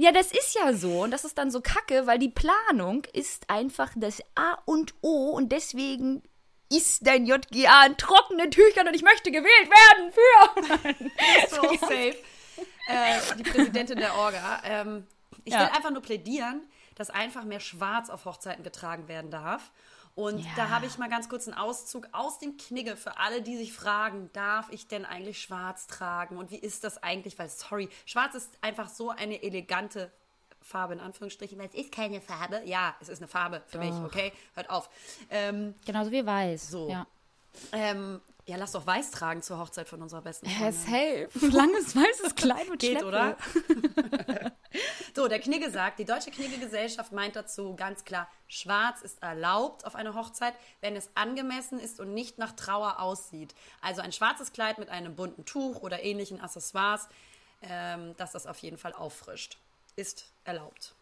[0.00, 1.02] Ja, das ist ja so.
[1.02, 5.30] Und das ist dann so kacke, weil die Planung ist einfach das A und O.
[5.30, 6.22] Und deswegen
[6.70, 11.48] ist dein JGA in trockenen Tüchern und ich möchte gewählt werden für.
[11.50, 12.16] so safe.
[12.88, 14.62] Äh, die Präsidentin der Orga.
[14.64, 15.06] Ähm,
[15.44, 15.60] ich ja.
[15.60, 16.62] will einfach nur plädieren,
[16.94, 19.70] dass einfach mehr Schwarz auf Hochzeiten getragen werden darf.
[20.14, 20.50] Und ja.
[20.56, 23.72] da habe ich mal ganz kurz einen Auszug aus dem Knigge für alle, die sich
[23.72, 26.38] fragen, darf ich denn eigentlich schwarz tragen?
[26.38, 27.38] Und wie ist das eigentlich?
[27.38, 30.10] Weil, sorry, schwarz ist einfach so eine elegante
[30.60, 32.62] Farbe in Anführungsstrichen, weil es ist keine Farbe.
[32.64, 33.84] Ja, es ist eine Farbe für Doch.
[33.84, 34.32] mich, okay?
[34.54, 34.90] Hört auf.
[35.30, 36.70] Ähm, Genauso wie weiß.
[36.70, 36.88] So.
[36.90, 37.06] Ja.
[37.72, 40.66] Ähm, ja, lass doch weiß tragen zur Hochzeit von unserer besten Freundin.
[40.66, 43.06] Yes, hey, langes weißes Kleid mit Geht, Schleppe.
[43.06, 43.36] oder?
[45.14, 49.94] so, der Knigge sagt, die Deutsche Knigge-Gesellschaft meint dazu ganz klar, schwarz ist erlaubt auf
[49.94, 53.54] einer Hochzeit, wenn es angemessen ist und nicht nach Trauer aussieht.
[53.82, 57.08] Also ein schwarzes Kleid mit einem bunten Tuch oder ähnlichen Accessoires,
[57.60, 59.58] ähm, dass das auf jeden Fall auffrischt.
[59.98, 60.94] Ist erlaubt.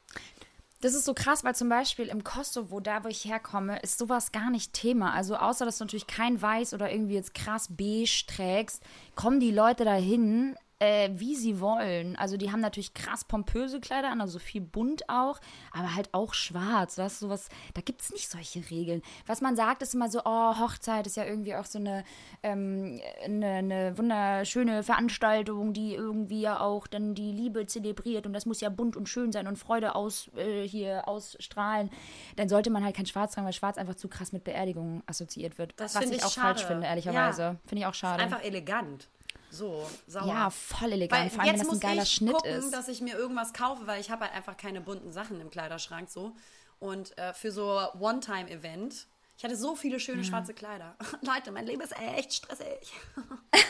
[0.81, 4.33] Das ist so krass, weil zum Beispiel im Kosovo, da wo ich herkomme, ist sowas
[4.33, 5.13] gar nicht Thema.
[5.13, 8.83] Also außer, dass du natürlich kein Weiß oder irgendwie jetzt krass beige trägst,
[9.15, 12.17] kommen die Leute dahin äh, wie sie wollen.
[12.17, 15.41] Also die haben natürlich krass pompöse Kleider an, also viel bunt auch,
[15.73, 16.99] aber halt auch schwarz.
[16.99, 19.03] Was sowas, da gibt es nicht solche Regeln.
[19.27, 22.05] Was man sagt, ist immer so, oh, Hochzeit ist ja irgendwie auch so eine,
[22.43, 28.45] ähm, eine, eine, wunderschöne Veranstaltung, die irgendwie ja auch dann die Liebe zelebriert und das
[28.45, 31.91] muss ja bunt und schön sein und Freude aus, äh, hier ausstrahlen.
[32.37, 35.57] Dann sollte man halt kein Schwarz tragen, weil Schwarz einfach zu krass mit Beerdigungen assoziiert
[35.59, 35.73] wird.
[35.77, 36.59] Das was ich, ich auch schade.
[36.59, 37.43] falsch finde, ehrlicherweise.
[37.43, 37.57] Ja.
[37.67, 38.23] Finde ich auch schade.
[38.23, 39.09] Einfach elegant.
[39.51, 40.27] So, sauer.
[40.27, 41.23] Ja, voll elegant.
[41.23, 42.73] Weil Vor allem, wenn das ein geiler ich Schnitt gucken, ist.
[42.73, 46.11] dass ich mir irgendwas kaufe, weil ich habe halt einfach keine bunten Sachen im Kleiderschrank
[46.11, 46.35] so.
[46.79, 49.07] Und äh, für so One-Time-Event,
[49.39, 50.25] ich hatte so viele schöne mhm.
[50.25, 50.97] schwarze Kleider.
[51.23, 52.93] Leute, mein Leben ist echt stressig.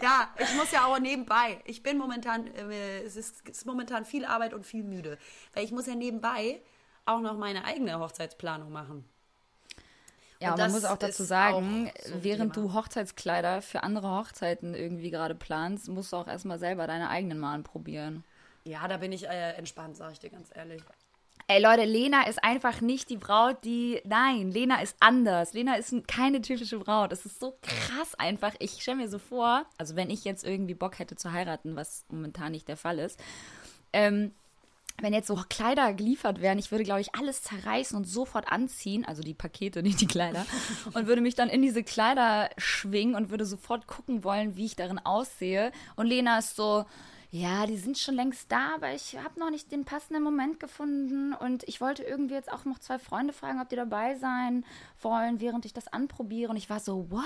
[0.00, 1.60] ja, ich muss ja auch nebenbei.
[1.64, 5.18] Ich bin momentan, äh, es, ist, es ist momentan viel Arbeit und viel müde.
[5.54, 6.62] Weil ich muss ja nebenbei
[7.04, 9.08] auch noch meine eigene Hochzeitsplanung machen.
[10.42, 12.68] Ja, und man muss auch dazu sagen, auch so während Thema.
[12.68, 17.38] du Hochzeitskleider für andere Hochzeiten irgendwie gerade planst, musst du auch erstmal selber deine eigenen
[17.38, 18.24] Malen probieren.
[18.64, 20.82] Ja, da bin ich äh, entspannt, sag ich dir ganz ehrlich.
[21.48, 24.00] Ey Leute, Lena ist einfach nicht die Braut, die.
[24.04, 25.52] Nein, Lena ist anders.
[25.52, 27.12] Lena ist keine typische Braut.
[27.12, 28.54] Das ist so krass einfach.
[28.58, 32.04] Ich stelle mir so vor, also wenn ich jetzt irgendwie Bock hätte zu heiraten, was
[32.08, 33.20] momentan nicht der Fall ist,
[33.92, 34.32] ähm,
[35.02, 39.04] wenn jetzt so Kleider geliefert wären, ich würde, glaube ich, alles zerreißen und sofort anziehen,
[39.04, 40.46] also die Pakete, nicht die Kleider,
[40.94, 44.76] und würde mich dann in diese Kleider schwingen und würde sofort gucken wollen, wie ich
[44.76, 45.72] darin aussehe.
[45.96, 46.86] Und Lena ist so,
[47.34, 51.32] ja, die sind schon längst da, aber ich habe noch nicht den passenden Moment gefunden
[51.32, 54.66] und ich wollte irgendwie jetzt auch noch zwei Freunde fragen, ob die dabei sein
[55.00, 56.50] wollen, während ich das anprobiere.
[56.50, 57.22] Und ich war so, what?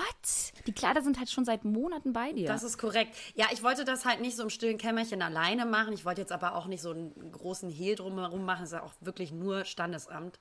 [0.65, 2.47] Die Kleider sind halt schon seit Monaten bei dir.
[2.47, 3.17] Das ist korrekt.
[3.35, 5.91] Ja, ich wollte das halt nicht so im stillen Kämmerchen alleine machen.
[5.91, 8.63] Ich wollte jetzt aber auch nicht so einen großen Hehl drumherum machen.
[8.63, 10.39] Es ist ja auch wirklich nur Standesamt.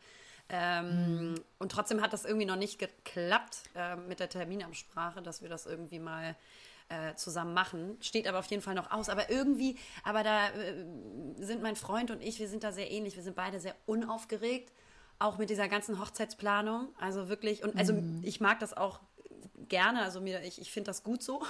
[0.48, 1.34] Ähm, mhm.
[1.58, 5.66] Und trotzdem hat das irgendwie noch nicht geklappt äh, mit der Terminabsprache, dass wir das
[5.66, 6.36] irgendwie mal
[6.88, 7.96] äh, zusammen machen.
[8.00, 9.08] Steht aber auf jeden Fall noch aus.
[9.08, 10.84] Aber irgendwie, aber da äh,
[11.38, 13.16] sind mein Freund und ich, wir sind da sehr ähnlich.
[13.16, 14.72] Wir sind beide sehr unaufgeregt,
[15.18, 16.88] auch mit dieser ganzen Hochzeitsplanung.
[16.98, 18.20] Also wirklich, und also mhm.
[18.22, 19.00] ich mag das auch
[19.68, 21.42] gerne, also mir, ich, ich finde das gut so.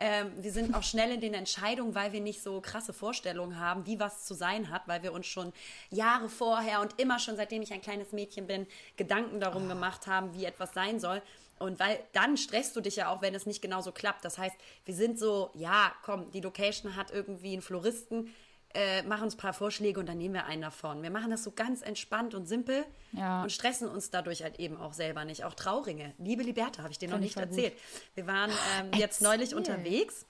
[0.00, 3.84] Ähm, wir sind auch schnell in den Entscheidungen, weil wir nicht so krasse Vorstellungen haben,
[3.86, 5.52] wie was zu sein hat, weil wir uns schon
[5.90, 9.68] Jahre vorher und immer schon, seitdem ich ein kleines Mädchen bin, Gedanken darum oh.
[9.68, 11.20] gemacht haben, wie etwas sein soll.
[11.58, 14.24] Und weil dann stresst du dich ja auch, wenn es nicht genauso klappt.
[14.24, 18.32] Das heißt, wir sind so, ja, komm, die Location hat irgendwie einen Floristen,
[18.74, 21.02] äh, machen uns ein paar Vorschläge und dann nehmen wir einen davon.
[21.02, 23.42] Wir machen das so ganz entspannt und simpel ja.
[23.42, 25.44] und stressen uns dadurch halt eben auch selber nicht.
[25.44, 26.14] Auch Trauringe.
[26.18, 27.72] Liebe Liberta, habe ich dir noch nicht erzählt.
[27.72, 28.02] Gut.
[28.14, 30.26] Wir waren ähm, jetzt neulich unterwegs.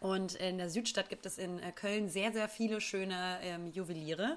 [0.00, 4.36] Und in der Südstadt gibt es in äh, Köln sehr, sehr viele schöne ähm, Juweliere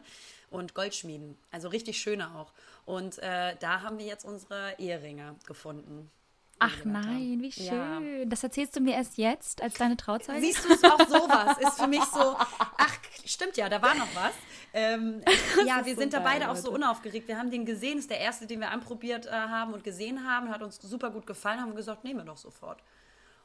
[0.51, 1.37] und Goldschmieden.
[1.51, 2.51] Also richtig schöne auch.
[2.85, 6.11] Und äh, da haben wir jetzt unsere Eheringe gefunden.
[6.59, 7.65] Ach nein, wie schön.
[7.65, 8.25] Ja.
[8.25, 10.39] Das erzählst du mir erst jetzt als deine Trauzeuge?
[10.39, 11.57] Siehst du es auch sowas?
[11.59, 14.33] Ist für mich so, ach, stimmt ja, da war noch was.
[14.73, 15.21] Ähm,
[15.65, 17.27] ja, wir sind so da beide auch so unaufgeregt.
[17.27, 20.49] Wir haben den gesehen, ist der erste, den wir anprobiert äh, haben und gesehen haben,
[20.49, 22.81] hat uns super gut gefallen, haben gesagt, nehmen wir doch sofort.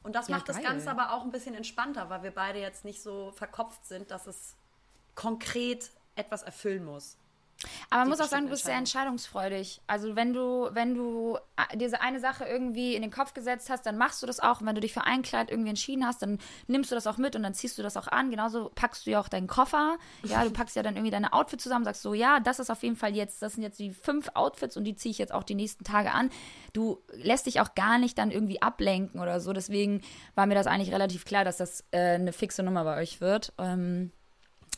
[0.02, 0.56] Und das ja, macht geil.
[0.56, 4.10] das Ganze aber auch ein bisschen entspannter, weil wir beide jetzt nicht so verkopft sind,
[4.10, 4.54] dass es
[5.14, 7.16] konkret etwas erfüllen muss.
[7.90, 9.82] Aber man muss auch sagen, du bist sehr entscheidungsfreudig.
[9.86, 13.84] Also wenn du, wenn du äh, diese eine Sache irgendwie in den Kopf gesetzt hast,
[13.84, 14.60] dann machst du das auch.
[14.60, 17.18] Und wenn du dich für ein Kleid irgendwie entschieden hast, dann nimmst du das auch
[17.18, 18.30] mit und dann ziehst du das auch an.
[18.30, 19.98] Genauso packst du ja auch deinen Koffer.
[20.24, 22.82] Ja, du packst ja dann irgendwie deine Outfits zusammen, sagst so, ja, das ist auf
[22.82, 25.44] jeden Fall jetzt, das sind jetzt die fünf Outfits und die ziehe ich jetzt auch
[25.44, 26.30] die nächsten Tage an.
[26.72, 29.52] Du lässt dich auch gar nicht dann irgendwie ablenken oder so.
[29.52, 30.00] Deswegen
[30.34, 33.52] war mir das eigentlich relativ klar, dass das äh, eine fixe Nummer bei euch wird.
[33.58, 34.12] Ähm,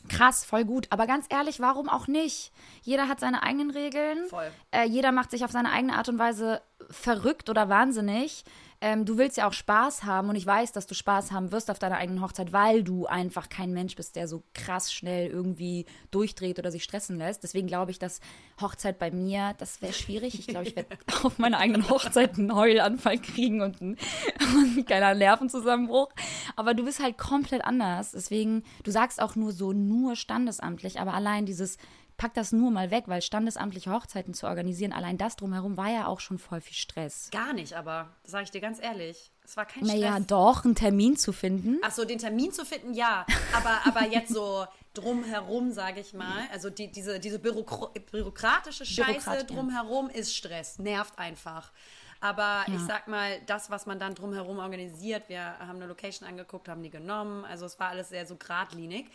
[0.09, 0.87] krass, voll gut.
[0.89, 2.51] Aber ganz ehrlich, warum auch nicht?
[2.81, 4.27] Jeder hat seine eigenen Regeln.
[4.27, 4.51] Voll.
[4.71, 8.43] Äh, jeder macht sich auf seine eigene Art und Weise verrückt oder wahnsinnig
[8.83, 11.71] ähm, du willst ja auch Spaß haben und ich weiß, dass du Spaß haben wirst
[11.71, 15.85] auf deiner eigenen Hochzeit, weil du einfach kein Mensch bist, der so krass schnell irgendwie
[16.11, 17.43] durchdreht oder sich stressen lässt.
[17.43, 18.19] Deswegen glaube ich, dass
[18.59, 20.37] Hochzeit bei mir, das wäre schwierig.
[20.37, 23.97] Ich glaube, ich werde auf meiner eigenen Hochzeit einen Heulanfall kriegen und einen,
[24.57, 26.09] und einen Nervenzusammenbruch.
[26.57, 28.11] Aber du bist halt komplett anders.
[28.11, 31.77] Deswegen, du sagst auch nur so, nur standesamtlich, aber allein dieses
[32.23, 36.07] pack das nur mal weg, weil standesamtliche Hochzeiten zu organisieren, allein das drumherum war ja
[36.07, 37.27] auch schon voll viel Stress.
[37.31, 39.29] Gar nicht, aber sage ich dir ganz ehrlich.
[39.43, 39.99] Es war kein Stress.
[39.99, 41.79] Naja, doch, einen Termin zu finden.
[41.81, 43.25] Ach so, den Termin zu finden, ja.
[43.51, 46.47] Aber, aber jetzt so drumherum, sage ich mal.
[46.53, 50.15] Also die, diese, diese Bürokra bürokratische Scheiße Bürokrat, drumherum ja.
[50.15, 50.79] ist Stress.
[50.79, 51.73] Nervt einfach.
[52.21, 52.75] Aber ja.
[52.75, 56.83] ich sag mal, das, was man dann drumherum organisiert, wir haben eine Location angeguckt, haben
[56.83, 57.43] die genommen.
[57.43, 59.07] Also es war alles sehr so geradlinig.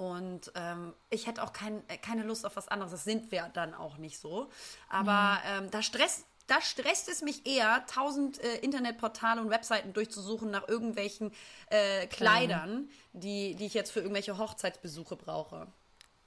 [0.00, 2.90] Und ähm, ich hätte auch kein, äh, keine Lust auf was anderes.
[2.90, 4.48] Das sind wir dann auch nicht so.
[4.88, 10.50] Aber ähm, da stresst da stresst es mich eher, tausend äh, Internetportale und Webseiten durchzusuchen
[10.50, 11.32] nach irgendwelchen
[11.68, 15.68] äh, Kleidern, die, die ich jetzt für irgendwelche Hochzeitsbesuche brauche.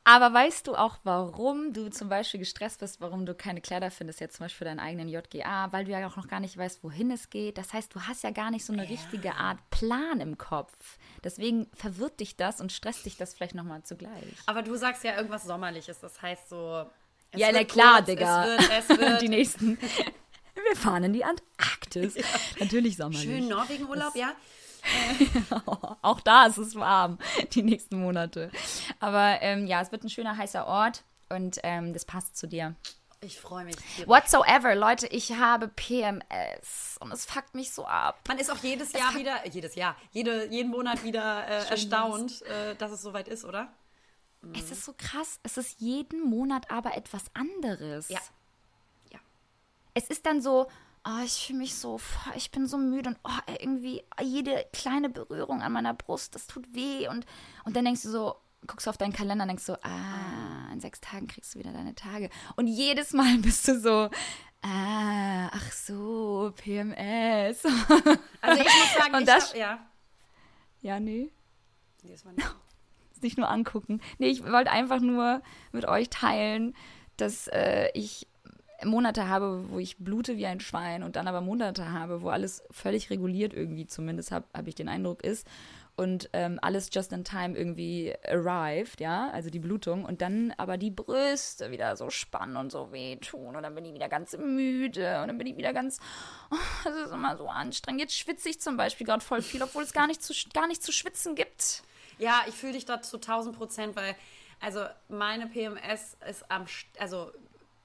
[0.05, 4.19] Aber weißt du auch, warum du zum Beispiel gestresst bist, warum du keine Kleider findest,
[4.19, 6.83] jetzt zum Beispiel für deinen eigenen JGA, weil du ja auch noch gar nicht weißt,
[6.83, 7.57] wohin es geht.
[7.57, 8.89] Das heißt, du hast ja gar nicht so eine ja.
[8.89, 10.97] richtige Art Plan im Kopf.
[11.23, 14.35] Deswegen verwirrt dich das und stresst dich das vielleicht nochmal zugleich.
[14.45, 16.85] Aber du sagst ja irgendwas Sommerliches, das heißt so.
[17.35, 18.55] Ja, na klar, kurz, Digga.
[18.55, 19.21] Es wird, es wird.
[19.21, 19.79] Die nächsten.
[19.79, 22.15] Wir fahren in die Antarktis.
[22.15, 22.23] Ja.
[22.59, 23.23] Natürlich sommerlich.
[23.23, 24.33] Schön Norwegen-Urlaub, ja.
[26.01, 27.17] auch da ist es warm,
[27.53, 28.51] die nächsten Monate.
[28.99, 32.75] Aber ähm, ja, es wird ein schöner, heißer Ort und ähm, das passt zu dir.
[33.23, 33.77] Ich freue mich.
[34.05, 38.19] Whatsoever, Leute, ich habe PMS und es fuckt mich so ab.
[38.27, 42.75] Man ist auch jedes Jahr wieder, jedes Jahr, jede, jeden Monat wieder äh, erstaunt, äh,
[42.75, 43.69] dass es soweit ist, oder?
[44.41, 44.55] Mhm.
[44.55, 45.39] Es ist so krass.
[45.43, 48.09] Es ist jeden Monat aber etwas anderes.
[48.09, 48.19] Ja.
[49.11, 49.19] Ja.
[49.93, 50.67] Es ist dann so,
[51.05, 51.99] oh, ich fühle mich so,
[52.35, 56.73] ich bin so müde und oh, irgendwie jede kleine Berührung an meiner Brust, das tut
[56.73, 57.07] weh.
[57.07, 57.25] Und,
[57.65, 58.35] und dann denkst du so,
[58.67, 61.71] guckst du auf deinen Kalender und denkst so, ah, in sechs Tagen kriegst du wieder
[61.71, 62.29] deine Tage.
[62.55, 64.09] Und jedes Mal bist du so,
[64.61, 67.65] ah, ach so, PMS.
[68.41, 69.79] Also ich muss sagen, und das, hab, ja.
[70.81, 71.31] Ja, nee.
[72.03, 72.47] Nee, das war nicht.
[73.21, 74.01] nicht nur angucken.
[74.19, 76.75] Nee, ich wollte einfach nur mit euch teilen,
[77.17, 78.27] dass äh, ich
[78.85, 82.63] Monate habe, wo ich blute wie ein Schwein und dann aber Monate habe, wo alles
[82.71, 85.47] völlig reguliert irgendwie zumindest, habe hab ich den Eindruck ist
[85.95, 90.77] und ähm, alles just in time irgendwie arrived, ja, also die Blutung und dann aber
[90.77, 95.21] die Brüste wieder so spannen und so wehtun und dann bin ich wieder ganz müde
[95.21, 95.99] und dann bin ich wieder ganz,
[96.49, 98.01] oh, das ist immer so anstrengend.
[98.01, 100.81] Jetzt schwitze ich zum Beispiel gerade voll viel, obwohl es gar nicht zu, gar nicht
[100.81, 101.83] zu schwitzen gibt.
[102.17, 104.15] Ja, ich fühle dich da zu 1000 Prozent, weil
[104.59, 106.65] also meine PMS ist am,
[106.97, 107.31] also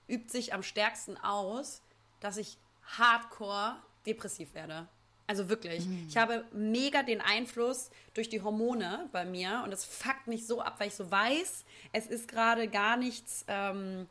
[0.08, 1.82] übt sich am stärksten aus,
[2.20, 2.58] dass ich
[2.96, 4.88] hardcore depressiv werde.
[5.26, 5.84] Also wirklich.
[5.84, 6.06] Mhm.
[6.08, 10.62] Ich habe mega den Einfluss durch die Hormone bei mir und es fuckt mich so
[10.62, 14.08] ab, weil ich so weiß, es ist gerade gar nichts, ähm,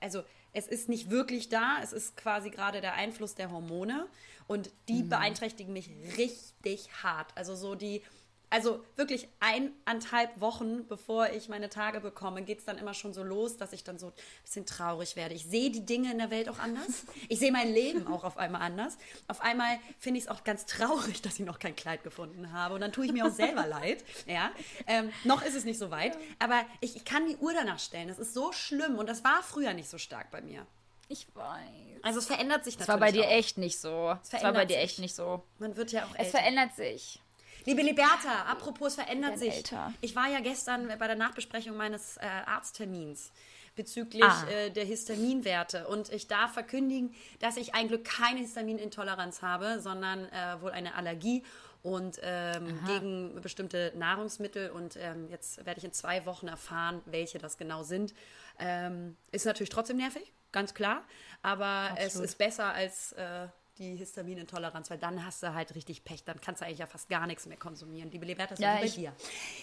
[0.00, 1.78] also es ist nicht wirklich da.
[1.82, 4.06] Es ist quasi gerade der Einfluss der Hormone
[4.46, 5.08] und die mhm.
[5.08, 7.32] beeinträchtigen mich richtig hart.
[7.34, 8.02] Also so die
[8.50, 13.22] also wirklich eineinhalb Wochen, bevor ich meine Tage bekomme, geht es dann immer schon so
[13.22, 15.34] los, dass ich dann so ein bisschen traurig werde.
[15.34, 17.04] Ich sehe die Dinge in der Welt auch anders.
[17.28, 18.96] Ich sehe mein Leben auch auf einmal anders.
[19.26, 22.74] Auf einmal finde ich es auch ganz traurig, dass ich noch kein Kleid gefunden habe.
[22.74, 24.04] Und dann tue ich mir auch selber leid.
[24.26, 24.50] Ja?
[24.86, 26.16] Ähm, noch ist es nicht so weit.
[26.38, 28.08] Aber ich, ich kann die Uhr danach stellen.
[28.08, 28.98] Das ist so schlimm.
[28.98, 30.66] Und das war früher nicht so stark bei mir.
[31.08, 32.02] Ich weiß.
[32.02, 32.88] Also es verändert sich natürlich.
[32.88, 33.30] Es war bei dir auch.
[33.30, 34.16] echt nicht so.
[34.30, 35.42] Es war bei dir echt nicht so.
[35.58, 36.22] Man wird ja auch älter.
[36.22, 37.20] Es verändert sich.
[37.64, 39.54] Liebe Liberta, apropos verändert sich.
[39.54, 39.92] Älter.
[40.00, 43.32] Ich war ja gestern bei der Nachbesprechung meines äh, Arzttermins
[43.78, 44.44] bezüglich ah.
[44.50, 45.86] äh, der Histaminwerte.
[45.86, 50.96] Und ich darf verkündigen, dass ich ein Glück keine Histaminintoleranz habe, sondern äh, wohl eine
[50.96, 51.44] Allergie
[51.82, 54.70] und ähm, gegen bestimmte Nahrungsmittel.
[54.70, 58.14] Und ähm, jetzt werde ich in zwei Wochen erfahren, welche das genau sind.
[58.58, 61.04] Ähm, ist natürlich trotzdem nervig, ganz klar.
[61.42, 62.06] Aber Absolut.
[62.06, 63.46] es ist besser als äh,
[63.78, 66.24] die Histaminintoleranz, weil dann hast du halt richtig Pech.
[66.24, 68.10] Dann kannst du eigentlich ja fast gar nichts mehr konsumieren.
[68.10, 69.12] Die Liberta ist ja, bei dir.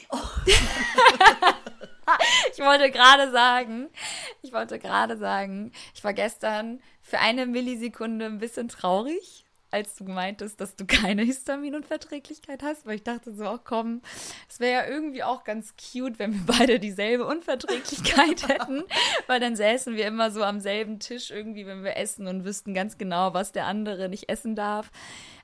[0.10, 0.18] Oh.
[2.52, 3.90] ich wollte gerade sagen,
[4.42, 9.45] ich wollte gerade sagen, ich war gestern für eine Millisekunde ein bisschen traurig,
[9.76, 14.02] als du meintest, dass du keine Histaminunverträglichkeit hast, weil ich dachte so, ach komm,
[14.50, 18.86] es wäre ja irgendwie auch ganz cute, wenn wir beide dieselbe Unverträglichkeit hätten,
[19.28, 22.74] weil dann säßen wir immer so am selben Tisch irgendwie, wenn wir essen und wüssten
[22.74, 24.92] ganz genau, was der andere nicht essen darf.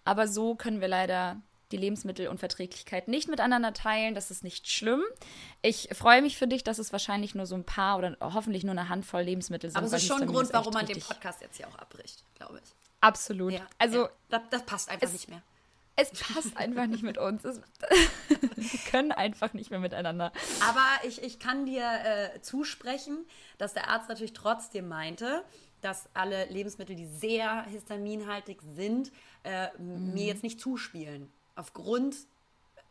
[0.06, 1.42] Aber so können wir leider
[1.74, 4.16] die Lebensmittelunverträglichkeit nicht miteinander teilen.
[4.16, 5.02] Das ist nicht schlimm.
[5.62, 8.72] Ich freue mich für dich, dass es wahrscheinlich nur so ein paar oder hoffentlich nur
[8.72, 9.78] eine Handvoll Lebensmittel sind.
[9.78, 12.62] Aber es ist schon ein Grund, warum man den Podcast jetzt hier auch abbricht, glaube
[12.64, 12.81] ich.
[13.02, 13.54] Absolut.
[13.54, 14.10] Ja, also, ja.
[14.30, 15.42] Das, das, passt einfach es, nicht mehr.
[15.96, 17.44] Es passt einfach nicht mit uns.
[17.44, 17.60] Es,
[18.56, 20.32] wir können einfach nicht mehr miteinander.
[20.62, 23.26] Aber ich, ich kann dir äh, zusprechen,
[23.58, 25.44] dass der Arzt natürlich trotzdem meinte,
[25.82, 29.12] dass alle Lebensmittel, die sehr histaminhaltig sind,
[29.44, 30.14] äh, mhm.
[30.14, 31.32] mir jetzt nicht zuspielen.
[31.56, 32.16] Aufgrund,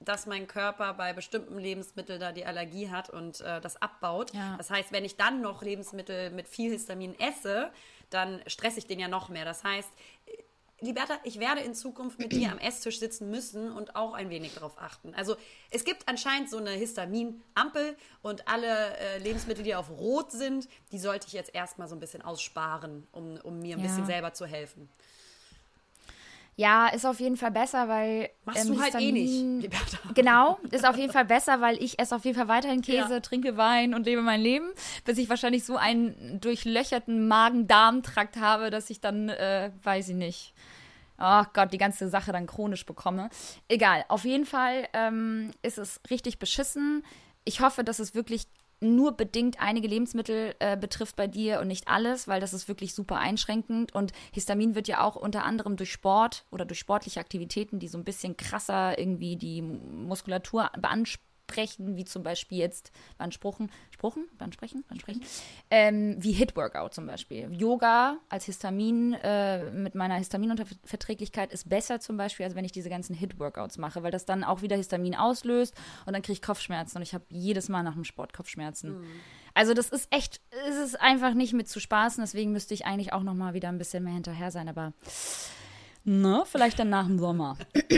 [0.00, 4.32] dass mein Körper bei bestimmten Lebensmitteln da die Allergie hat und äh, das abbaut.
[4.32, 4.56] Ja.
[4.56, 7.70] Das heißt, wenn ich dann noch Lebensmittel mit viel Histamin esse,
[8.08, 9.44] dann stresse ich den ja noch mehr.
[9.44, 9.90] Das heißt,
[10.80, 14.54] Liberta, ich werde in Zukunft mit dir am Esstisch sitzen müssen und auch ein wenig
[14.54, 15.14] darauf achten.
[15.14, 15.36] Also
[15.70, 20.98] es gibt anscheinend so eine Histaminampel und alle äh, Lebensmittel, die auf Rot sind, die
[20.98, 23.86] sollte ich jetzt erstmal so ein bisschen aussparen, um, um mir ein ja.
[23.86, 24.88] bisschen selber zu helfen.
[26.60, 28.28] Ja, ist auf jeden Fall besser, weil.
[28.44, 29.98] Machst ähm, du halt Histamin, eh nicht, Liberta.
[30.14, 33.20] Genau, ist auf jeden Fall besser, weil ich esse auf jeden Fall weiterhin Käse, ja.
[33.20, 34.68] trinke Wein und lebe mein Leben,
[35.06, 40.52] bis ich wahrscheinlich so einen durchlöcherten Magen-Darm-Trakt habe, dass ich dann, äh, weiß ich nicht,
[41.18, 43.30] oh Gott, die ganze Sache dann chronisch bekomme.
[43.68, 47.02] Egal, auf jeden Fall ähm, ist es richtig beschissen.
[47.44, 48.46] Ich hoffe, dass es wirklich
[48.80, 52.94] nur bedingt einige Lebensmittel äh, betrifft bei dir und nicht alles, weil das ist wirklich
[52.94, 53.94] super einschränkend.
[53.94, 57.98] Und Histamin wird ja auch unter anderem durch Sport oder durch sportliche Aktivitäten, die so
[57.98, 64.84] ein bisschen krasser irgendwie die Muskulatur beanspruchen, sprechen, wie zum Beispiel jetzt beanspruchen, Spruchen, beansprechen,
[64.86, 65.22] beansprechen,
[65.70, 67.48] ähm, wie Hit-Workout zum Beispiel.
[67.52, 72.88] Yoga als Histamin, äh, mit meiner Histaminunverträglichkeit ist besser zum Beispiel, als wenn ich diese
[72.88, 75.74] ganzen Hit-Workouts mache, weil das dann auch wieder Histamin auslöst
[76.06, 79.00] und dann kriege ich Kopfschmerzen und ich habe jedes Mal nach dem Sport Kopfschmerzen.
[79.00, 79.06] Mhm.
[79.52, 83.12] Also das ist echt, es ist einfach nicht mit zu spaßen, deswegen müsste ich eigentlich
[83.12, 84.92] auch noch mal wieder ein bisschen mehr hinterher sein, aber
[86.04, 86.44] Ne?
[86.46, 87.56] Vielleicht dann nach dem Sommer.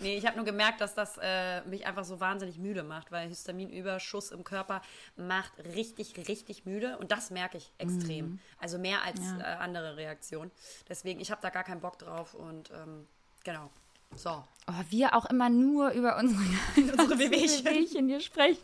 [0.00, 3.28] nee, ich habe nur gemerkt, dass das äh, mich einfach so wahnsinnig müde macht, weil
[3.28, 4.82] Histaminüberschuss im Körper
[5.16, 8.26] macht richtig, richtig müde und das merke ich extrem.
[8.26, 8.38] Mhm.
[8.58, 9.40] Also mehr als ja.
[9.40, 10.50] äh, andere Reaktionen.
[10.88, 13.06] Deswegen, ich habe da gar keinen Bock drauf und ähm,
[13.44, 13.70] genau.
[14.16, 14.44] So.
[14.66, 16.40] Oh, wir auch immer nur über unsere,
[16.76, 18.62] unsere Wehwehchen hier sprechen.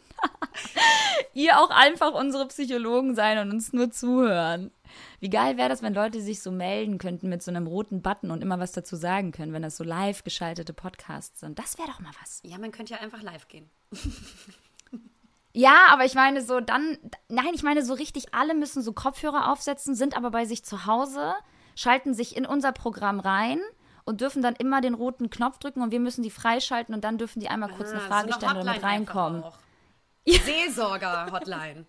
[1.35, 4.71] Ihr auch einfach unsere Psychologen sein und uns nur zuhören.
[5.21, 8.31] Wie geil wäre das, wenn Leute sich so melden könnten mit so einem roten Button
[8.31, 11.59] und immer was dazu sagen können, wenn das so live geschaltete Podcasts sind.
[11.59, 12.41] Das wäre doch mal was.
[12.45, 13.69] Ja, man könnte ja einfach live gehen.
[15.59, 16.99] Ja, aber ich meine so dann,
[17.31, 20.85] nein, ich meine so richtig, alle müssen so Kopfhörer aufsetzen, sind aber bei sich zu
[20.85, 21.33] Hause,
[21.75, 23.59] schalten sich in unser Programm rein
[24.07, 27.19] und dürfen dann immer den roten Knopf drücken und wir müssen die freischalten und dann
[27.19, 29.45] dürfen die einmal kurz Aha, eine Frage so eine stellen und mit reinkommen.
[30.27, 31.85] Seelsorger-Hotline.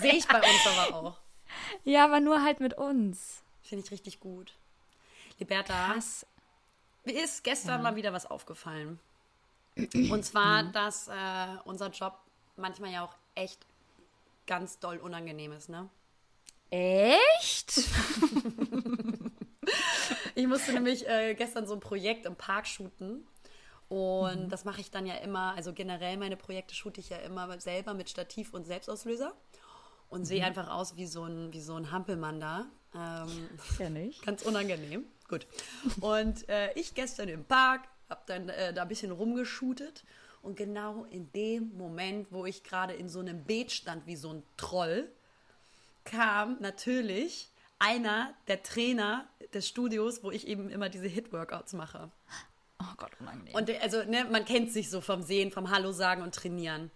[0.00, 1.16] Sehe ich bei uns aber auch.
[1.84, 3.42] Ja, aber nur halt mit uns.
[3.62, 4.52] Finde ich richtig gut.
[5.38, 6.26] Liberta, Krass.
[7.04, 7.82] mir ist gestern ja.
[7.82, 9.00] mal wieder was aufgefallen.
[9.76, 10.72] Und zwar, mhm.
[10.72, 11.12] dass äh,
[11.64, 12.18] unser Job
[12.56, 13.66] manchmal ja auch echt
[14.46, 15.88] ganz doll unangenehm ist, ne?
[16.70, 17.74] Echt?
[20.34, 23.26] ich musste nämlich äh, gestern so ein Projekt im Park shooten.
[23.88, 24.48] Und mhm.
[24.48, 27.92] das mache ich dann ja immer, also generell meine Projekte shoote ich ja immer selber
[27.92, 29.34] mit Stativ und Selbstauslöser.
[30.08, 32.66] und sehe einfach aus wie so ein, wie so ein Hampelmann da.
[32.94, 34.22] Ähm, ja nicht.
[34.26, 35.04] Ganz unangenehm.
[35.28, 35.46] Gut.
[36.00, 40.04] Und äh, ich gestern im Park, habe dann äh, da ein bisschen rumgeschootet
[40.42, 44.30] und genau in dem Moment, wo ich gerade in so einem Beet stand wie so
[44.30, 45.08] ein Troll,
[46.04, 47.51] kam natürlich
[47.82, 52.10] einer der Trainer des Studios, wo ich eben immer diese Hit-Workouts mache.
[52.80, 53.54] Oh Gott, unangenehm.
[53.54, 56.90] Und also, ne, man kennt sich so vom Sehen, vom Hallo sagen und trainieren.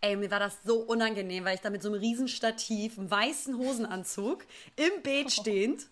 [0.00, 3.10] Ey, mir war das so unangenehm, weil ich da mit so einem riesen Stativ, einem
[3.10, 4.44] weißen Hosenanzug,
[4.76, 5.86] im Beet stehend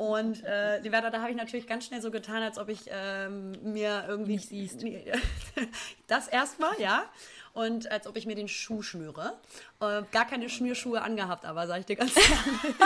[0.00, 4.06] und äh, da habe ich natürlich ganz schnell so getan, als ob ich ähm, mir
[4.08, 4.36] irgendwie.
[4.36, 4.82] Nicht siehst.
[6.06, 7.04] das erstmal, ja.
[7.52, 9.38] Und als ob ich mir den Schuh schnüre.
[9.80, 12.78] Äh, gar keine Schnürschuhe angehabt, aber sage ich dir ganz ehrlich.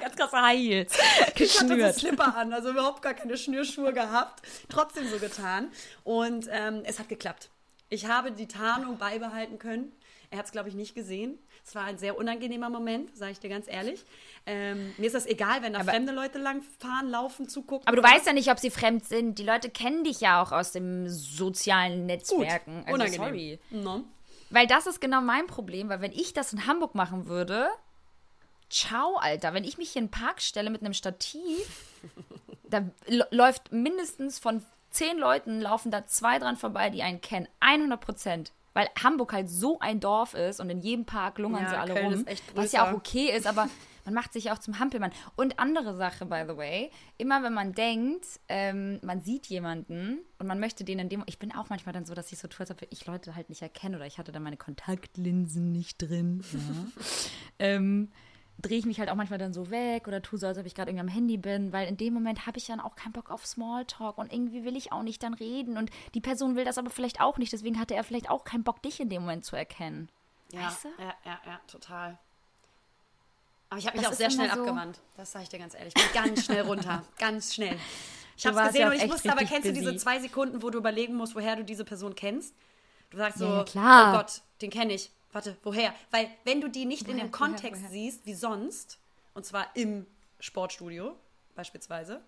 [0.00, 0.98] ganz krasse High Heels.
[1.36, 4.42] Ich hatte so Slipper an, also überhaupt gar keine Schnürschuhe gehabt.
[4.68, 5.70] Trotzdem so getan.
[6.04, 7.48] Und ähm, es hat geklappt.
[7.88, 9.92] Ich habe die Tarnung beibehalten können.
[10.30, 11.38] Er hat es, glaube ich, nicht gesehen.
[11.70, 14.04] Es war ein sehr unangenehmer Moment, sage ich dir ganz ehrlich.
[14.44, 17.86] Ähm, mir ist das egal, wenn da aber, fremde Leute langfahren, laufen, zugucken.
[17.86, 19.38] Aber du weißt ja nicht, ob sie fremd sind.
[19.38, 22.78] Die Leute kennen dich ja auch aus den sozialen Netzwerken.
[22.78, 23.22] Gut, also, unangenehm.
[23.22, 23.58] sorry.
[23.70, 24.02] No.
[24.50, 27.68] Weil das ist genau mein Problem, weil wenn ich das in Hamburg machen würde,
[28.68, 31.86] ciao, Alter, wenn ich mich hier in den Park stelle mit einem Stativ,
[32.64, 32.82] da
[33.30, 37.46] läuft mindestens von zehn Leuten, laufen da zwei dran vorbei, die einen kennen.
[37.60, 38.50] 100 Prozent.
[38.72, 41.94] Weil Hamburg halt so ein Dorf ist und in jedem Park lungern ja, sie alle
[41.94, 42.24] Köln rum.
[42.54, 43.68] Was ja auch okay ist, aber
[44.04, 45.12] man macht sich auch zum Hampelmann.
[45.36, 50.46] Und andere Sache, by the way, immer wenn man denkt, ähm, man sieht jemanden und
[50.46, 51.24] man möchte den in dem.
[51.26, 53.48] Ich bin auch manchmal dann so, dass ich so tue, als ob ich Leute halt
[53.48, 56.42] nicht erkenne oder ich hatte dann meine Kontaktlinsen nicht drin.
[56.52, 57.04] Ja.
[57.58, 58.10] ähm,
[58.62, 60.74] drehe ich mich halt auch manchmal dann so weg oder tue so, als ob ich
[60.74, 63.30] gerade irgendwie am Handy bin, weil in dem Moment habe ich dann auch keinen Bock
[63.30, 66.78] auf Smalltalk und irgendwie will ich auch nicht dann reden und die Person will das
[66.78, 69.44] aber vielleicht auch nicht, deswegen hatte er vielleicht auch keinen Bock, dich in dem Moment
[69.44, 70.08] zu erkennen.
[70.52, 70.88] Ja, weißt du?
[70.98, 72.18] ja, ja, ja, total.
[73.68, 75.00] Aber ich habe mich das auch sehr schnell so abgewandt.
[75.16, 75.94] Das sage ich dir ganz ehrlich.
[75.96, 77.04] Ich bin ganz schnell runter.
[77.18, 77.78] ganz schnell.
[78.36, 79.74] Ich habe es gesehen und ich musste aber, kennst busy.
[79.74, 82.52] du diese zwei Sekunden, wo du überlegen musst, woher du diese Person kennst?
[83.10, 85.94] Du sagst so, ja, oh Gott, den kenne ich warte, woher?
[86.10, 88.10] Weil wenn du die nicht woher, in dem Kontext woher, woher?
[88.10, 88.98] siehst, wie sonst,
[89.34, 90.06] und zwar im
[90.38, 91.16] Sportstudio
[91.54, 92.20] beispielsweise,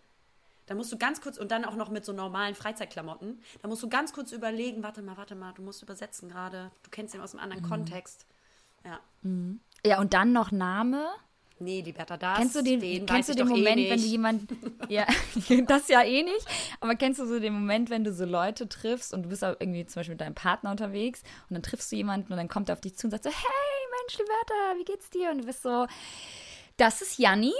[0.66, 3.82] dann musst du ganz kurz, und dann auch noch mit so normalen Freizeitklamotten, da musst
[3.82, 7.20] du ganz kurz überlegen, warte mal, warte mal, du musst übersetzen gerade, du kennst ihn
[7.20, 7.68] aus einem anderen mhm.
[7.68, 8.26] Kontext.
[8.84, 9.00] Ja.
[9.22, 9.60] Mhm.
[9.84, 11.08] Ja, und dann noch Name.
[11.62, 12.38] Nee, Liberta, das.
[12.38, 14.42] Kennst du den, den kennst du den eh Moment, eh wenn du jemand.
[14.88, 15.06] ja,
[15.66, 16.46] das ja eh nicht.
[16.80, 19.54] Aber kennst du so den Moment, wenn du so Leute triffst und du bist auch
[19.58, 22.68] irgendwie zum Beispiel mit deinem Partner unterwegs und dann triffst du jemanden und dann kommt
[22.68, 25.30] er auf dich zu und sagt so: Hey, Mensch, Liberta, wie geht's dir?
[25.30, 25.86] Und du bist so:
[26.76, 27.54] Das ist Janni.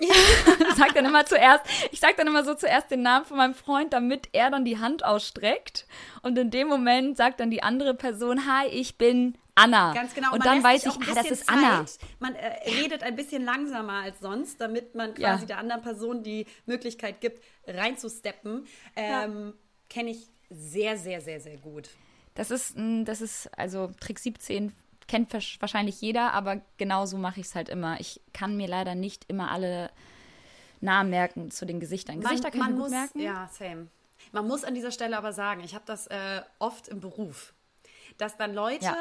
[0.00, 0.14] Ja.
[0.76, 3.92] sag dann immer zuerst, ich sag dann immer so zuerst den Namen von meinem Freund,
[3.92, 5.86] damit er dann die Hand ausstreckt.
[6.22, 9.92] Und in dem Moment sagt dann die andere Person, hi, ich bin Anna.
[9.92, 10.32] Ganz genau.
[10.32, 11.56] Und, dann weiß ich, ah, das ist Zeit.
[11.56, 11.84] Anna.
[12.18, 15.46] Man äh, redet ein bisschen langsamer als sonst, damit man quasi ja.
[15.46, 18.66] der anderen Person die Möglichkeit gibt, reinzusteppen.
[18.96, 19.52] Ähm, ja.
[19.88, 21.90] Kenne ich sehr, sehr, sehr, sehr gut.
[22.34, 24.72] Das ist, das ist, also Trick 17
[25.08, 27.98] kennt wahrscheinlich jeder, aber genauso mache ich es halt immer.
[27.98, 29.90] Ich kann mir leider nicht immer alle
[30.80, 32.20] Namen merken zu den Gesichtern.
[32.20, 33.20] Gesichter kann man muss, merken.
[33.20, 33.88] Ja, same.
[34.32, 37.54] Man muss an dieser Stelle aber sagen, ich habe das äh, oft im Beruf,
[38.18, 38.96] dass dann Leute ja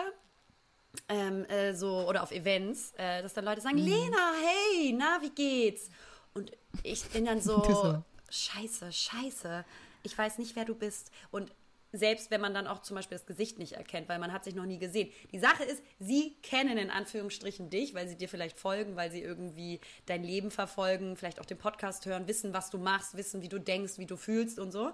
[1.10, 3.88] ähm, äh, so oder auf Events, äh, dass dann Leute sagen, mhm.
[3.88, 5.90] Lena, hey, na, wie geht's?
[6.34, 6.52] Und
[6.84, 9.66] ich bin dann so, scheiße, scheiße,
[10.04, 11.12] ich weiß nicht, wer du bist.
[11.32, 11.52] Und
[11.94, 14.56] selbst wenn man dann auch zum Beispiel das Gesicht nicht erkennt, weil man hat sich
[14.56, 15.10] noch nie gesehen.
[15.32, 19.22] Die Sache ist, sie kennen in Anführungsstrichen dich, weil sie dir vielleicht folgen, weil sie
[19.22, 23.50] irgendwie dein Leben verfolgen, vielleicht auch den Podcast hören, wissen, was du machst, wissen, wie
[23.50, 24.92] du denkst, wie du fühlst und so.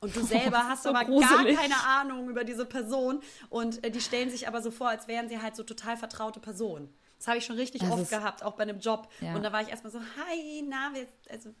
[0.00, 1.56] Und du selber hast so aber gruselig.
[1.56, 3.20] gar keine Ahnung über diese Person.
[3.48, 6.40] Und äh, die stellen sich aber so vor, als wären sie halt so total vertraute
[6.40, 6.92] Personen.
[7.18, 9.08] Das habe ich schon richtig das oft gehabt, auch bei einem Job.
[9.20, 9.34] Ja.
[9.34, 11.54] Und da war ich erstmal so, hi, na, wir, also,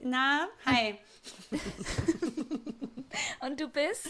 [0.00, 0.96] na, hi.
[3.40, 4.08] Und du bist?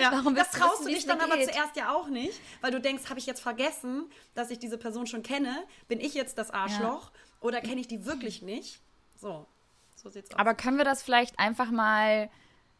[0.00, 0.12] Ja.
[0.12, 3.10] Warum bist das traust du dich dann aber zuerst ja auch nicht, weil du denkst,
[3.10, 5.54] habe ich jetzt vergessen, dass ich diese Person schon kenne?
[5.88, 7.10] Bin ich jetzt das Arschloch?
[7.12, 7.20] Ja.
[7.40, 8.80] Oder kenne ich die wirklich nicht?
[9.16, 9.46] So,
[9.94, 10.38] so sieht's aus.
[10.38, 12.30] Aber können wir das vielleicht einfach mal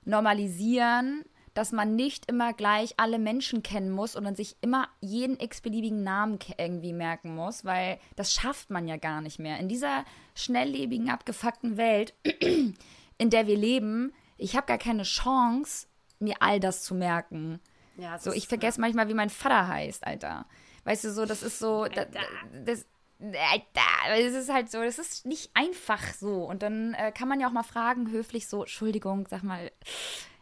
[0.04, 5.38] normalisieren, dass man nicht immer gleich alle Menschen kennen muss und dann sich immer jeden
[5.38, 9.58] x-beliebigen Namen irgendwie merken muss, weil das schafft man ja gar nicht mehr.
[9.58, 12.14] In dieser schnelllebigen, abgefuckten Welt,
[13.18, 15.86] in der wir leben, ich habe gar keine Chance,
[16.18, 17.60] mir all das zu merken.
[17.96, 20.46] Ja, so, ich vergesse manchmal, wie mein Vater heißt, Alter.
[20.84, 22.06] Weißt du, so, das ist so, das,
[22.64, 22.86] das,
[23.20, 26.44] es ist halt so, das ist nicht einfach so.
[26.44, 29.70] Und dann äh, kann man ja auch mal fragen, höflich so, Entschuldigung, sag mal,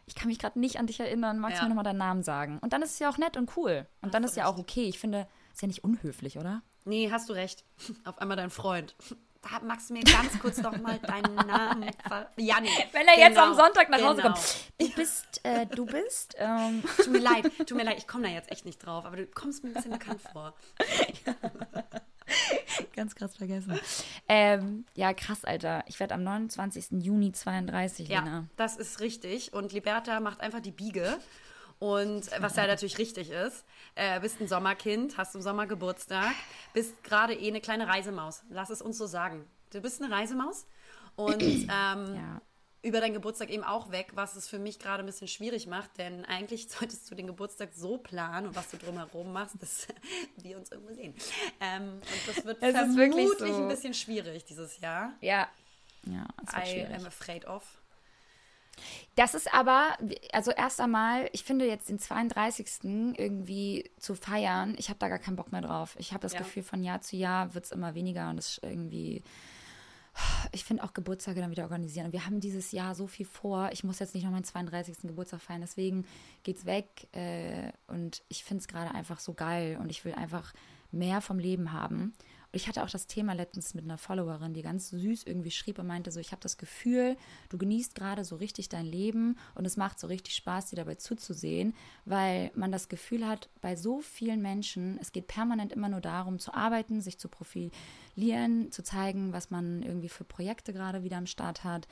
[0.05, 1.63] ich kann mich gerade nicht an dich erinnern, magst du ja.
[1.63, 2.59] mir nochmal deinen Namen sagen?
[2.59, 3.85] Und dann ist es ja auch nett und cool.
[4.01, 4.85] Und Hast dann ist ja auch okay.
[4.87, 6.61] Ich finde, ist ja nicht unhöflich, oder?
[6.85, 7.63] Nee, hast du recht.
[8.05, 8.95] Auf einmal dein Freund.
[9.41, 11.89] Da magst du mir ganz kurz noch mal deinen Namen
[12.35, 12.69] Janni.
[12.91, 14.33] Wenn er genau, jetzt am genau, Sonntag nach Hause genau.
[14.33, 14.71] kommt.
[14.79, 16.35] Du bist, äh, du bist.
[16.37, 16.83] Ähm.
[16.97, 19.27] Tut mir leid, tut mir leid, ich komme da jetzt echt nicht drauf, aber du
[19.27, 20.53] kommst mir ein bisschen bekannt vor.
[22.99, 23.79] Ganz krass vergessen.
[24.27, 25.85] Ähm, ja, krass, Alter.
[25.87, 27.01] Ich werde am 29.
[27.01, 28.25] Juni 32, Lena.
[28.25, 29.53] Ja, das ist richtig.
[29.53, 31.17] Und Liberta macht einfach die Biege.
[31.79, 33.63] Und was ja natürlich richtig ist,
[33.95, 36.33] äh, bist ein Sommerkind, hast im Sommer Geburtstag,
[36.73, 38.43] bist gerade eh eine kleine Reisemaus.
[38.49, 39.47] Lass es uns so sagen.
[39.71, 40.67] Du bist eine Reisemaus
[41.15, 42.41] und ähm, ja.
[42.81, 45.97] Über deinen Geburtstag eben auch weg, was es für mich gerade ein bisschen schwierig macht,
[45.97, 49.87] denn eigentlich solltest du den Geburtstag so planen und was du drumherum machst, dass
[50.37, 51.13] wir uns irgendwo sehen.
[51.59, 53.61] Ähm, und das wird es vermutlich so.
[53.61, 55.13] ein bisschen schwierig dieses Jahr.
[55.21, 55.47] Ja.
[56.05, 56.95] Ja, das wird I schwierig.
[56.95, 57.81] am afraid of.
[59.15, 59.97] Das ist aber,
[60.31, 62.85] also erst einmal, ich finde jetzt den 32.
[63.17, 65.97] irgendwie zu feiern, ich habe da gar keinen Bock mehr drauf.
[65.99, 66.39] Ich habe das ja.
[66.39, 69.21] Gefühl, von Jahr zu Jahr wird es immer weniger und es ist irgendwie.
[70.51, 72.07] Ich finde auch Geburtstage dann wieder organisieren.
[72.07, 73.69] Und wir haben dieses Jahr so viel vor.
[73.71, 74.97] Ich muss jetzt nicht noch meinen 32.
[75.03, 75.61] Geburtstag feiern.
[75.61, 76.05] Deswegen
[76.43, 77.07] geht's weg.
[77.11, 79.77] Äh, und ich finde es gerade einfach so geil.
[79.81, 80.53] Und ich will einfach
[80.91, 82.13] mehr vom Leben haben.
[82.51, 85.85] Ich hatte auch das Thema letztens mit einer Followerin, die ganz süß irgendwie schrieb und
[85.85, 87.15] meinte so, ich habe das Gefühl,
[87.49, 90.95] du genießt gerade so richtig dein Leben und es macht so richtig Spaß, dir dabei
[90.95, 91.75] zuzusehen,
[92.05, 96.39] weil man das Gefühl hat, bei so vielen Menschen, es geht permanent immer nur darum,
[96.39, 101.27] zu arbeiten, sich zu profilieren, zu zeigen, was man irgendwie für Projekte gerade wieder am
[101.27, 101.87] Start hat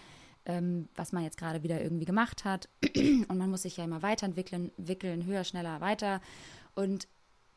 [0.48, 2.70] ähm, was man jetzt gerade wieder irgendwie gemacht hat.
[2.96, 6.22] Und man muss sich ja immer weiterentwickeln, wickeln, höher, schneller, weiter.
[6.74, 7.08] Und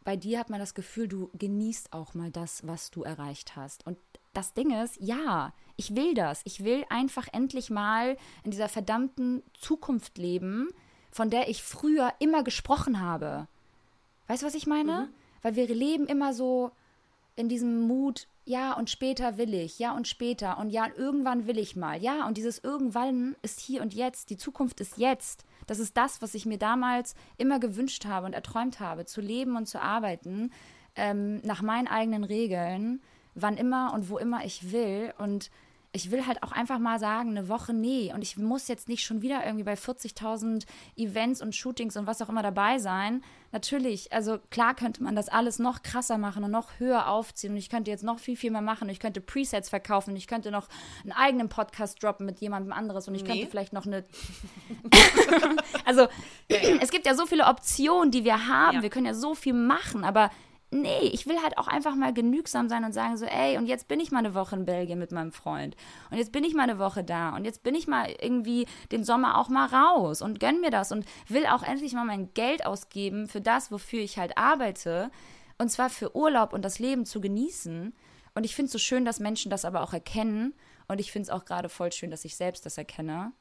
[0.04, 3.86] bei dir hat man das Gefühl, du genießt auch mal das, was du erreicht hast.
[3.86, 3.98] Und
[4.32, 6.40] das Ding ist, ja, ich will das.
[6.44, 10.68] Ich will einfach endlich mal in dieser verdammten Zukunft leben,
[11.10, 13.48] von der ich früher immer gesprochen habe.
[14.28, 14.92] Weißt du, was ich meine?
[14.92, 15.08] Mhm.
[15.42, 16.70] Weil wir leben immer so
[17.36, 21.58] in diesem Mut, ja, und später will ich, ja, und später, und ja, irgendwann will
[21.58, 25.44] ich mal, ja, und dieses irgendwann ist hier und jetzt, die Zukunft ist jetzt.
[25.66, 29.56] Das ist das, was ich mir damals immer gewünscht habe und erträumt habe, zu leben
[29.56, 30.52] und zu arbeiten,
[30.96, 33.02] ähm, nach meinen eigenen Regeln,
[33.34, 35.12] wann immer und wo immer ich will.
[35.18, 35.50] Und
[35.92, 38.12] ich will halt auch einfach mal sagen, eine Woche nee.
[38.14, 40.64] Und ich muss jetzt nicht schon wieder irgendwie bei 40.000
[40.96, 43.22] Events und Shootings und was auch immer dabei sein.
[43.50, 47.54] Natürlich, also klar könnte man das alles noch krasser machen und noch höher aufziehen.
[47.54, 48.84] Und ich könnte jetzt noch viel, viel mehr machen.
[48.84, 50.10] Und ich könnte Presets verkaufen.
[50.10, 50.68] Und ich könnte noch
[51.02, 53.08] einen eigenen Podcast droppen mit jemandem anderes.
[53.08, 53.28] Und ich nee.
[53.28, 54.04] könnte vielleicht noch eine.
[55.84, 56.06] also,
[56.48, 58.76] es gibt ja so viele Optionen, die wir haben.
[58.76, 58.82] Ja.
[58.82, 60.04] Wir können ja so viel machen.
[60.04, 60.30] Aber
[60.70, 63.88] nee, ich will halt auch einfach mal genügsam sein und sagen so, ey, und jetzt
[63.88, 65.76] bin ich mal eine Woche in Belgien mit meinem Freund.
[66.10, 67.34] Und jetzt bin ich mal eine Woche da.
[67.34, 70.92] Und jetzt bin ich mal irgendwie den Sommer auch mal raus und gönn mir das
[70.92, 75.10] und will auch endlich mal mein Geld ausgeben für das, wofür ich halt arbeite.
[75.58, 77.94] Und zwar für Urlaub und das Leben zu genießen.
[78.34, 80.54] Und ich finde es so schön, dass Menschen das aber auch erkennen.
[80.88, 83.32] Und ich finde es auch gerade voll schön, dass ich selbst das erkenne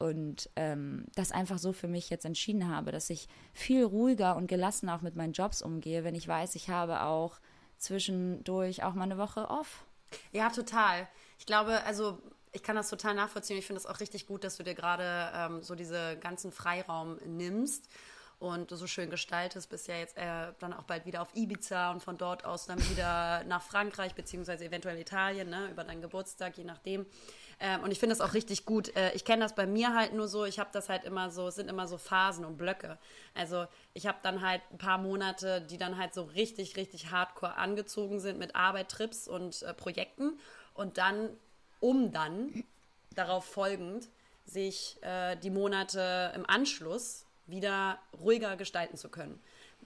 [0.00, 4.46] und ähm, das einfach so für mich jetzt entschieden habe, dass ich viel ruhiger und
[4.46, 7.38] gelassener auch mit meinen Jobs umgehe, wenn ich weiß, ich habe auch
[7.76, 9.84] zwischendurch auch mal eine Woche off.
[10.32, 11.06] Ja, total.
[11.38, 12.18] Ich glaube, also
[12.52, 13.58] ich kann das total nachvollziehen.
[13.58, 17.18] Ich finde es auch richtig gut, dass du dir gerade ähm, so diese ganzen Freiraum
[17.26, 17.88] nimmst
[18.40, 19.68] und so schön gestaltest.
[19.68, 22.80] Bist ja jetzt äh, dann auch bald wieder auf Ibiza und von dort aus dann
[22.90, 27.06] wieder nach Frankreich beziehungsweise eventuell Italien, ne, über deinen Geburtstag, je nachdem.
[27.60, 28.96] Ähm, und ich finde das auch richtig gut.
[28.96, 31.48] Äh, ich kenne das bei mir halt nur so, ich habe das halt immer so,
[31.48, 32.98] es sind immer so Phasen und Blöcke.
[33.34, 37.56] Also ich habe dann halt ein paar Monate, die dann halt so richtig, richtig hardcore
[37.56, 40.38] angezogen sind mit Arbeit, Trips und äh, Projekten.
[40.72, 41.28] Und dann,
[41.80, 42.64] um dann
[43.14, 44.08] darauf folgend,
[44.46, 49.40] sich äh, die Monate im Anschluss wieder ruhiger gestalten zu können.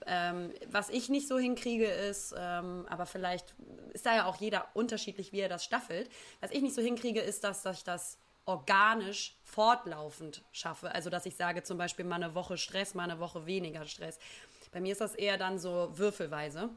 [0.05, 3.55] Ähm, was ich nicht so hinkriege ist, ähm, aber vielleicht
[3.93, 6.09] ist da ja auch jeder unterschiedlich, wie er das staffelt.
[6.41, 10.93] Was ich nicht so hinkriege, ist, dass, dass ich das organisch fortlaufend schaffe.
[10.93, 14.19] Also, dass ich sage, zum Beispiel mal eine Woche Stress, mal eine Woche weniger Stress.
[14.71, 16.69] Bei mir ist das eher dann so würfelweise.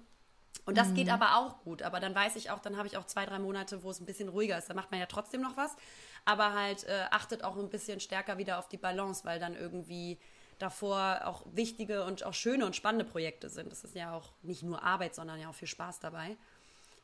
[0.65, 0.95] Und das mhm.
[0.95, 1.83] geht aber auch gut.
[1.83, 4.07] Aber dann weiß ich auch, dann habe ich auch zwei, drei Monate, wo es ein
[4.07, 4.69] bisschen ruhiger ist.
[4.71, 5.77] Da macht man ja trotzdem noch was,
[6.25, 10.19] aber halt äh, achtet auch ein bisschen stärker wieder auf die Balance, weil dann irgendwie
[10.59, 13.71] davor auch wichtige und auch schöne und spannende Projekte sind.
[13.71, 16.37] Das ist ja auch nicht nur Arbeit, sondern ja auch viel Spaß dabei.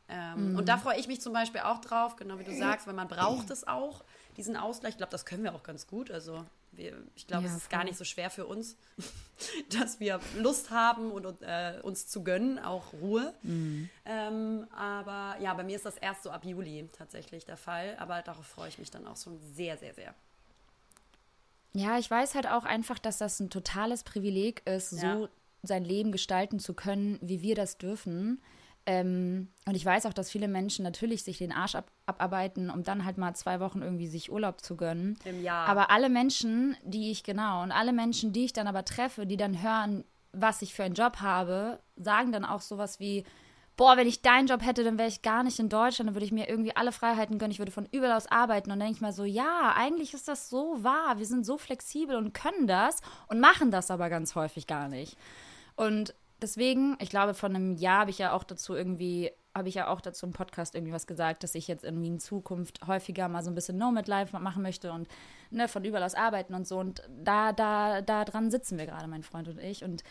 [0.09, 0.59] Ähm, mhm.
[0.59, 3.09] Und da freue ich mich zum Beispiel auch drauf, genau wie du sagst, weil man
[3.09, 4.05] braucht es auch,
[4.37, 4.93] diesen Ausgleich.
[4.93, 6.11] Ich glaube, das können wir auch ganz gut.
[6.11, 7.79] Also wir, ich glaube, ja, es ist voll.
[7.79, 8.77] gar nicht so schwer für uns,
[9.71, 13.33] dass wir Lust haben und äh, uns zu gönnen, auch Ruhe.
[13.43, 13.89] Mhm.
[14.05, 17.97] Ähm, aber ja, bei mir ist das erst so ab Juli tatsächlich der Fall.
[17.99, 20.15] Aber darauf freue ich mich dann auch schon sehr, sehr, sehr.
[21.75, 25.19] Ja, ich weiß halt auch einfach, dass das ein totales Privileg ist, ja.
[25.19, 25.29] so
[25.63, 28.41] sein Leben gestalten zu können, wie wir das dürfen.
[28.87, 32.83] Ähm, und ich weiß auch, dass viele Menschen natürlich sich den Arsch ab abarbeiten, um
[32.83, 35.19] dann halt mal zwei Wochen irgendwie sich Urlaub zu gönnen.
[35.25, 35.67] Im Jahr.
[35.67, 39.39] Aber alle Menschen, die ich genau, und alle Menschen, die ich dann aber treffe, die
[39.39, 43.25] dann hören, was ich für einen Job habe, sagen dann auch sowas wie,
[43.77, 46.27] boah, wenn ich deinen Job hätte, dann wäre ich gar nicht in Deutschland, dann würde
[46.27, 48.71] ich mir irgendwie alle Freiheiten gönnen, ich würde von überall aus arbeiten.
[48.71, 51.59] Und dann denke ich mal so, ja, eigentlich ist das so wahr, wir sind so
[51.59, 55.17] flexibel und können das und machen das aber ganz häufig gar nicht.
[55.77, 59.75] Und deswegen, ich glaube, vor einem Jahr habe ich ja auch dazu irgendwie, habe ich
[59.75, 63.29] ja auch dazu im Podcast irgendwie was gesagt, dass ich jetzt irgendwie in Zukunft häufiger
[63.29, 65.09] mal so ein bisschen Nomad Life machen möchte und
[65.51, 66.79] ne, von überall aus arbeiten und so.
[66.79, 69.83] Und da, da, da dran sitzen wir gerade, mein Freund und ich.
[69.83, 70.05] Und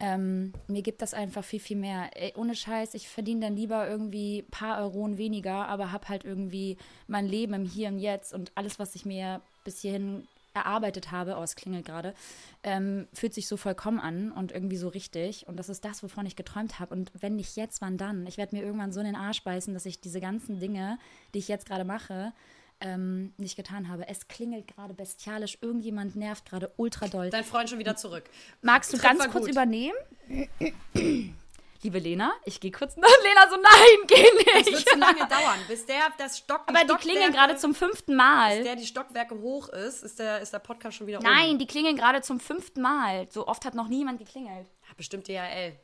[0.00, 2.10] ähm, mir gibt das einfach viel, viel mehr.
[2.14, 6.24] Ey, ohne Scheiß, ich verdiene dann lieber irgendwie ein paar Euronen weniger, aber habe halt
[6.24, 6.76] irgendwie
[7.08, 11.36] mein Leben im Hier und Jetzt und alles, was ich mir bis hierhin erarbeitet habe,
[11.38, 12.14] oh, es klingelt gerade,
[12.62, 15.46] ähm, fühlt sich so vollkommen an und irgendwie so richtig.
[15.46, 16.94] Und das ist das, wovon ich geträumt habe.
[16.94, 18.26] Und wenn nicht jetzt, wann dann?
[18.26, 20.98] Ich werde mir irgendwann so in den Arsch beißen, dass ich diese ganzen Dinge,
[21.34, 22.32] die ich jetzt gerade mache,
[22.80, 24.06] ähm, nicht getan habe.
[24.08, 25.58] Es klingelt gerade bestialisch.
[25.60, 27.30] Irgendjemand nervt gerade ultra doll.
[27.30, 28.24] Dein Freund schon wieder zurück.
[28.62, 29.52] Magst du Treffer ganz kurz gut.
[29.52, 29.96] übernehmen?
[31.82, 32.96] Liebe Lena, ich gehe kurz.
[32.96, 34.14] Lena so, nein, geh
[34.58, 34.88] Es wird nicht.
[34.88, 36.62] zu lange dauern, bis der das Stock.
[36.66, 38.64] Aber die klingeln gerade zum fünften Bis Mal.
[38.64, 41.58] der die Stockwerke hoch ist, ist der, ist der Podcast schon wieder Nein, oben.
[41.60, 43.28] die klingeln gerade zum fünften Mal.
[43.30, 44.66] So oft hat noch niemand geklingelt.
[44.88, 45.78] Ja, bestimmt DHL.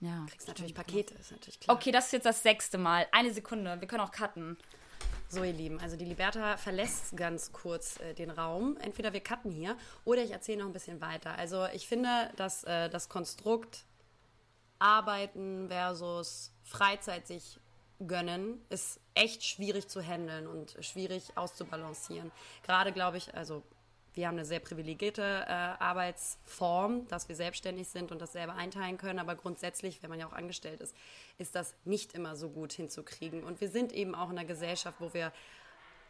[0.00, 0.26] Ja.
[0.28, 1.74] Kriegst natürlich Pakete, ist natürlich klar.
[1.74, 3.06] Okay, das ist jetzt das sechste Mal.
[3.12, 4.58] Eine Sekunde, wir können auch cutten.
[5.28, 8.76] So, ihr Lieben, also die Liberta verlässt ganz kurz äh, den Raum.
[8.80, 11.36] Entweder wir cutten hier oder ich erzähle noch ein bisschen weiter.
[11.36, 13.84] Also ich finde, dass äh, das Konstrukt
[14.78, 17.58] Arbeiten versus Freizeit sich
[18.06, 22.30] gönnen ist echt schwierig zu handeln und schwierig auszubalancieren.
[22.62, 23.62] Gerade glaube ich, also
[24.16, 28.96] wir haben eine sehr privilegierte äh, Arbeitsform, dass wir selbstständig sind und das selber einteilen
[28.96, 29.18] können.
[29.18, 30.96] Aber grundsätzlich, wenn man ja auch angestellt ist,
[31.38, 33.44] ist das nicht immer so gut hinzukriegen.
[33.44, 35.32] Und wir sind eben auch in einer Gesellschaft, wo wir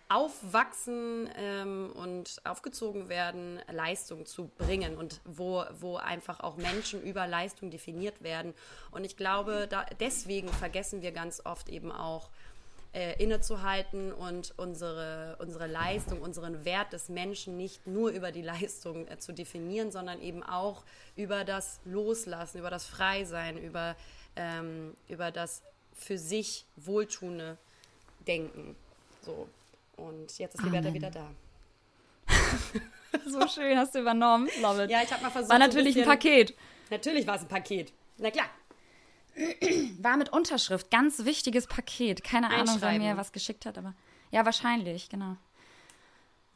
[0.09, 7.27] aufwachsen ähm, und aufgezogen werden, Leistung zu bringen und wo, wo einfach auch Menschen über
[7.27, 8.55] Leistung definiert werden.
[8.93, 12.31] Und ich glaube, da, deswegen vergessen wir ganz oft eben auch,
[12.97, 19.07] äh, innezuhalten und unsere, unsere Leistung, unseren Wert des Menschen nicht nur über die Leistung
[19.09, 20.83] äh, zu definieren, sondern eben auch
[21.15, 23.97] über das Loslassen, über das Freisein, über,
[24.35, 27.59] ähm, über das für sich wohltuende
[28.27, 28.75] Denken.
[29.23, 29.47] So.
[29.99, 30.95] Und jetzt ist Liberta Amen.
[30.95, 31.29] wieder da.
[33.27, 34.49] So schön, hast du übernommen.
[34.61, 34.91] Love it.
[34.91, 35.49] Ja, ich habe mal versucht.
[35.51, 36.55] War ein natürlich ein bisschen- Paket.
[36.91, 37.93] Natürlich war es ein Paket.
[38.19, 38.47] Na klar.
[40.01, 40.91] War mit Unterschrift.
[40.91, 42.25] Ganz wichtiges Paket.
[42.25, 43.95] Keine Ahnung, wer mir was geschickt hat, aber.
[44.31, 45.37] Ja, wahrscheinlich, genau.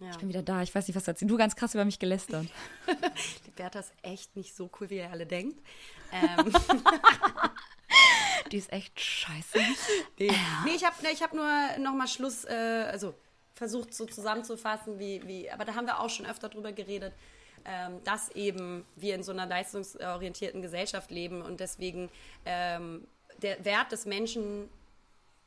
[0.01, 0.11] Ja.
[0.11, 0.62] Ich bin wieder da.
[0.62, 1.28] Ich weiß nicht, was erzählen.
[1.28, 2.47] Du ganz krass über mich gelästert.
[3.47, 5.61] Liberta ist echt nicht so cool, wie ihr alle denkt.
[6.12, 6.53] Ähm,
[8.51, 9.59] Die ist echt scheiße.
[10.18, 10.33] Nee,
[10.64, 11.47] nee ich habe nee, ich hab nur
[11.78, 13.14] nochmal Schluss, äh, also
[13.55, 17.12] versucht so zusammenzufassen, wie, wie, aber da haben wir auch schon öfter drüber geredet,
[17.64, 22.11] ähm, dass eben wir in so einer leistungsorientierten Gesellschaft leben und deswegen
[22.44, 23.06] ähm,
[23.42, 24.68] der Wert des Menschen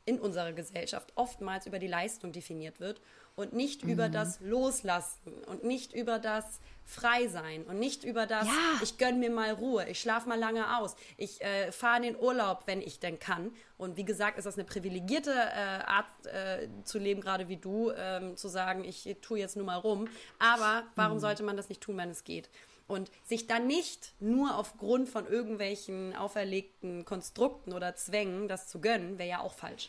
[0.06, 3.00] in unserer Gesellschaft oftmals über die Leistung definiert wird
[3.36, 8.52] und nicht über das Loslassen und nicht über das Freisein und nicht über das, Ja.
[8.82, 12.16] ich gönn mir mal Ruhe, ich schlafe mal lange aus, ich äh, fahre in den
[12.16, 13.52] Urlaub, wenn ich denn kann.
[13.78, 17.90] Und wie gesagt, ist das eine privilegierte äh, Art äh, zu leben, gerade wie du,
[17.90, 20.08] ähm, zu sagen, ich tue jetzt nur mal rum.
[20.38, 22.50] Aber warum sollte man das nicht tun, wenn es geht?
[22.86, 29.18] Und sich dann nicht nur aufgrund von irgendwelchen auferlegten Konstrukten oder Zwängen das zu gönnen,
[29.18, 29.88] wäre ja auch falsch.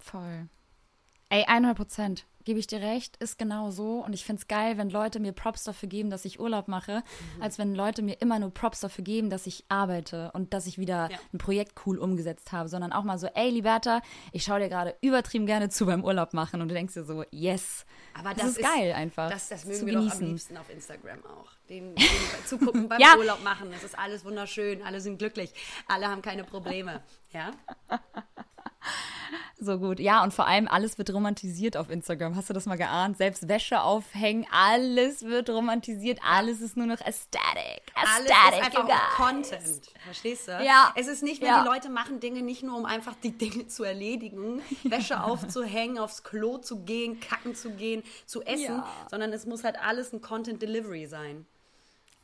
[0.00, 0.48] Voll.
[1.34, 2.26] Ey, 100 Prozent.
[2.44, 4.04] Gebe ich dir recht, ist genau so.
[4.04, 7.02] Und ich finde es geil, wenn Leute mir Props dafür geben, dass ich Urlaub mache,
[7.40, 10.78] als wenn Leute mir immer nur Props dafür geben, dass ich arbeite und dass ich
[10.78, 11.18] wieder Ja.
[11.32, 14.94] ein Projekt cool umgesetzt habe, sondern auch mal so, ey, Liberta, ich schaue dir gerade
[15.00, 16.60] übertrieben gerne zu beim Urlaub machen.
[16.60, 17.84] Und du denkst dir so, yes.
[18.16, 19.28] Aber das, ist geil einfach.
[19.28, 20.26] Das, das mögen zu wir doch am genießen.
[20.28, 21.50] liebsten auf Instagram auch.
[21.68, 22.06] Den, den
[22.46, 23.16] zugucken beim Ja.
[23.18, 23.72] Urlaub machen.
[23.74, 25.52] Es ist alles wunderschön, alle sind glücklich,
[25.88, 27.02] alle haben keine Probleme.
[27.32, 27.50] Ja?
[29.58, 29.98] So gut.
[30.00, 32.36] Ja, und vor allem alles wird romantisiert auf Instagram.
[32.36, 33.16] Hast du das mal geahnt?
[33.16, 36.18] Selbst Wäsche aufhängen, alles wird romantisiert.
[36.28, 37.82] Alles ist nur noch Aesthetic.
[37.94, 39.16] Alles Aesthetic, ist einfach.
[39.16, 39.80] Content.
[40.04, 40.52] Verstehst du?
[40.64, 40.92] Ja.
[40.96, 41.62] Es ist nicht, wenn Ja.
[41.62, 46.22] die Leute machen Dinge nicht nur, um einfach die Dinge zu erledigen, Wäsche aufzuhängen, aufs
[46.24, 48.88] Klo zu gehen, kacken zu gehen, zu essen, Ja.
[49.10, 51.46] sondern es muss halt alles ein Content Delivery sein.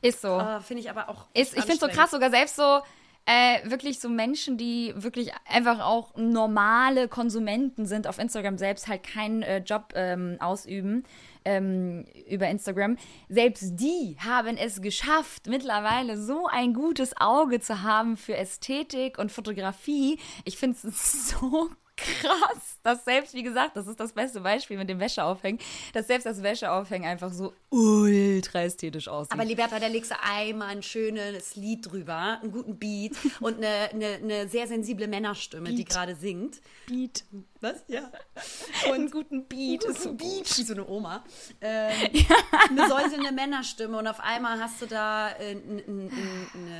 [0.01, 0.37] Ist so.
[0.39, 1.25] Äh, Finde ich aber auch.
[1.33, 2.81] Ist, ich finde so krass, sogar selbst so,
[3.25, 9.03] äh, wirklich so Menschen, die wirklich einfach auch normale Konsumenten sind, auf Instagram selbst halt
[9.03, 11.03] keinen äh, Job ähm, ausüben
[11.45, 12.97] ähm, über Instagram,
[13.29, 19.31] selbst die haben es geschafft, mittlerweile so ein gutes Auge zu haben für Ästhetik und
[19.31, 20.19] Fotografie.
[20.45, 21.69] Ich finde es so
[22.01, 25.59] krass, dass selbst, wie gesagt, das ist das beste Beispiel mit dem Wäscheaufhängen,
[25.93, 29.33] dass selbst das Wäscheaufhängen einfach so ultra ästhetisch aussieht.
[29.33, 33.89] Aber Liberta, da legst du einmal ein schönes Lied drüber, einen guten Beat und eine,
[33.91, 35.77] eine, eine sehr sensible Männerstimme, Beat.
[35.77, 36.61] die gerade singt.
[36.87, 37.23] Beat.
[37.59, 37.83] Was?
[37.87, 38.11] Ja.
[38.87, 39.83] Und einen guten Beat.
[39.83, 40.57] Ist so Beat.
[40.57, 41.23] Wie so eine Oma.
[41.63, 42.35] Ähm, ja.
[42.69, 46.09] Eine säuselnde Männerstimme und auf einmal hast du da äh, eine,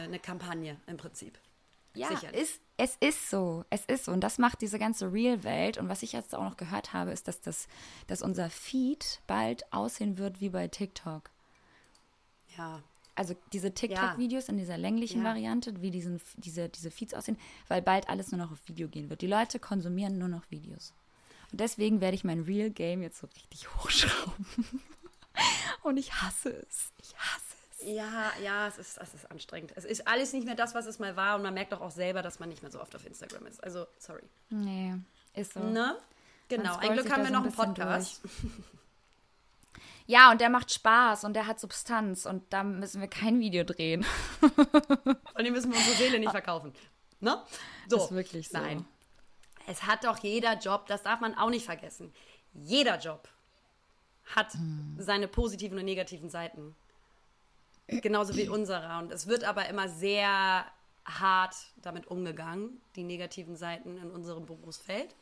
[0.05, 1.38] eine Kampagne im Prinzip.
[1.93, 3.65] Ja, ist, es ist so.
[3.69, 4.11] Es ist so.
[4.11, 5.77] Und das macht diese ganze Real-Welt.
[5.77, 7.67] Und was ich jetzt auch noch gehört habe, ist, dass, das,
[8.07, 11.29] dass unser Feed bald aussehen wird wie bei TikTok.
[12.57, 12.81] Ja.
[13.15, 14.53] Also diese TikTok-Videos ja.
[14.53, 15.29] in dieser länglichen ja.
[15.29, 17.37] Variante, wie diesen, diese, diese Feeds aussehen,
[17.67, 19.21] weil bald alles nur noch auf Video gehen wird.
[19.21, 20.93] Die Leute konsumieren nur noch Videos.
[21.51, 24.45] Und deswegen werde ich mein Real-Game jetzt so richtig hochschrauben.
[25.83, 26.91] Und ich hasse es.
[27.01, 27.61] Ich hasse es.
[27.84, 29.73] Ja, ja, es ist, es ist anstrengend.
[29.75, 31.91] Es ist alles nicht mehr das, was es mal war und man merkt doch auch
[31.91, 33.63] selber, dass man nicht mehr so oft auf Instagram ist.
[33.63, 34.23] Also, sorry.
[34.49, 34.95] Nee,
[35.34, 35.59] ist so.
[35.61, 35.97] Ne?
[36.47, 38.21] Genau, ein Glück haben wir noch einen Podcast.
[40.07, 43.63] Ja, und der macht Spaß und der hat Substanz und da müssen wir kein Video
[43.63, 44.05] drehen.
[44.41, 46.73] und den müssen wir unsere Seele nicht verkaufen.
[47.21, 47.41] Ne?
[47.88, 47.95] So.
[47.95, 48.57] Das ist wirklich so.
[48.57, 48.86] Nein.
[49.67, 52.13] Es hat doch jeder Job, das darf man auch nicht vergessen.
[52.53, 53.29] Jeder Job
[54.36, 54.97] hat hm.
[54.99, 56.75] seine positiven und negativen Seiten.
[57.99, 58.99] Genauso wie unserer.
[58.99, 60.65] Und es wird aber immer sehr
[61.05, 65.15] hart damit umgegangen, die negativen Seiten in unserem Berufsfeld.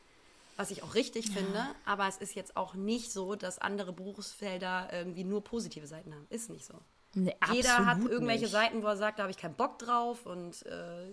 [0.57, 1.36] Was ich auch richtig ja.
[1.36, 6.13] finde, aber es ist jetzt auch nicht so, dass andere Berufsfelder irgendwie nur positive Seiten
[6.13, 6.28] haben.
[6.30, 6.74] Ist nicht so.
[7.15, 8.51] Nee, Jeder hat irgendwelche nicht.
[8.51, 11.07] Seiten, wo er sagt, da habe ich keinen Bock drauf und äh,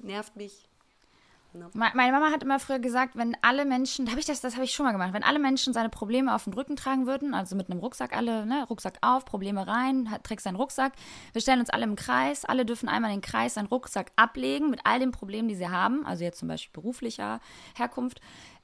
[0.00, 0.68] nervt mich.
[1.54, 1.70] No.
[1.72, 4.72] Meine Mama hat immer früher gesagt, wenn alle Menschen, habe ich das, das habe ich
[4.72, 7.70] schon mal gemacht, wenn alle Menschen seine Probleme auf dem Rücken tragen würden, also mit
[7.70, 10.92] einem Rucksack alle, ne, Rucksack auf, Probleme rein, hat, trägst deinen Rucksack,
[11.32, 14.80] wir stellen uns alle im Kreis, alle dürfen einmal den Kreis seinen Rucksack ablegen mit
[14.84, 17.40] all den Problemen, die sie haben, also jetzt zum Beispiel beruflicher
[17.74, 18.20] Herkunft,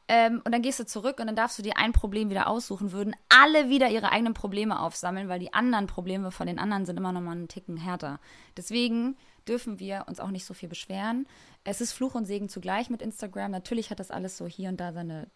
[0.06, 2.92] ähm, und dann gehst du zurück und dann darfst du dir ein Problem wieder aussuchen,
[2.92, 6.98] würden alle wieder ihre eigenen Probleme aufsammeln, weil die anderen Probleme von den anderen sind
[6.98, 8.20] immer noch mal einen Ticken härter.
[8.56, 9.16] Deswegen
[9.48, 11.26] dürfen wir uns auch nicht so viel beschweren.
[11.64, 13.50] Es ist Fluch und Segen zugleich mit Instagram.
[13.50, 15.28] Natürlich hat das alles so hier und da seine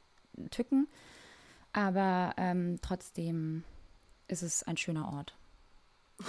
[0.50, 0.88] Tücken,
[1.72, 3.64] aber ähm, trotzdem
[4.28, 5.34] ist es ein schöner Ort.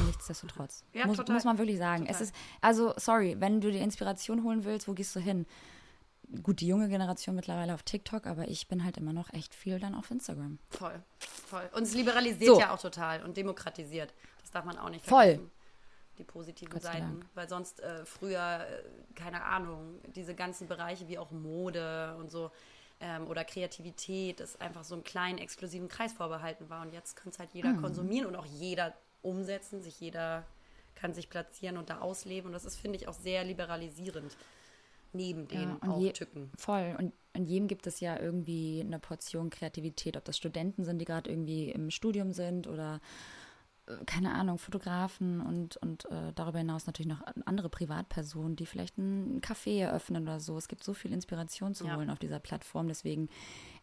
[0.05, 0.83] Nichtsdestotrotz.
[0.93, 2.05] ja, muss, muss, man wirklich sagen.
[2.05, 2.15] Total.
[2.15, 5.45] Es ist, also, sorry, wenn du dir Inspiration holen willst, wo gehst du hin?
[6.43, 9.79] gut, die junge Generation mittlerweile auf TikTok, aber ich bin halt immer noch echt viel
[9.79, 10.59] dann auf Instagram.
[10.69, 11.69] Voll, voll.
[11.73, 12.59] Und es liberalisiert so.
[12.59, 14.13] ja auch total und demokratisiert.
[14.41, 15.39] Das darf man auch nicht vergessen.
[15.39, 15.51] Voll.
[16.19, 17.25] Die positiven Gott Seiten.
[17.33, 18.83] Weil sonst äh, früher, äh,
[19.15, 22.51] keine Ahnung, diese ganzen Bereiche wie auch Mode und so
[22.99, 26.81] ähm, oder Kreativität, das einfach so einem kleinen, exklusiven Kreis vorbehalten war.
[26.81, 27.81] Und jetzt kann es halt jeder mhm.
[27.81, 30.45] konsumieren und auch jeder umsetzen, sich jeder
[30.95, 32.47] kann sich platzieren und da ausleben.
[32.47, 34.35] Und das ist, finde ich, auch sehr liberalisierend
[35.13, 36.51] neben den ja, auch je, Tücken.
[36.57, 36.95] Voll.
[36.99, 41.05] Und in jedem gibt es ja irgendwie eine Portion Kreativität, ob das Studenten sind, die
[41.05, 42.99] gerade irgendwie im Studium sind oder
[44.05, 49.41] keine Ahnung, Fotografen und, und äh, darüber hinaus natürlich noch andere Privatpersonen, die vielleicht ein
[49.41, 50.57] Café eröffnen oder so.
[50.57, 52.87] Es gibt so viel Inspiration zu holen auf dieser Plattform.
[52.87, 53.29] Deswegen,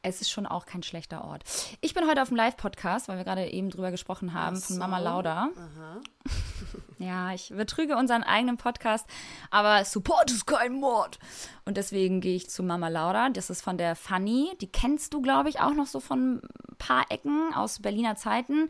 [0.03, 1.45] es ist schon auch kein schlechter Ort.
[1.81, 4.69] Ich bin heute auf dem Live-Podcast, weil wir gerade eben drüber gesprochen haben, so.
[4.69, 5.51] von Mama Lauda.
[5.57, 6.01] Aha.
[6.99, 9.07] ja, ich betrüge unseren eigenen Podcast,
[9.51, 11.19] aber Support ist kein Mord.
[11.65, 13.29] Und deswegen gehe ich zu Mama Lauda.
[13.31, 14.53] Das ist von der Fanny.
[14.61, 18.69] Die kennst du, glaube ich, auch noch so von ein paar Ecken aus Berliner Zeiten.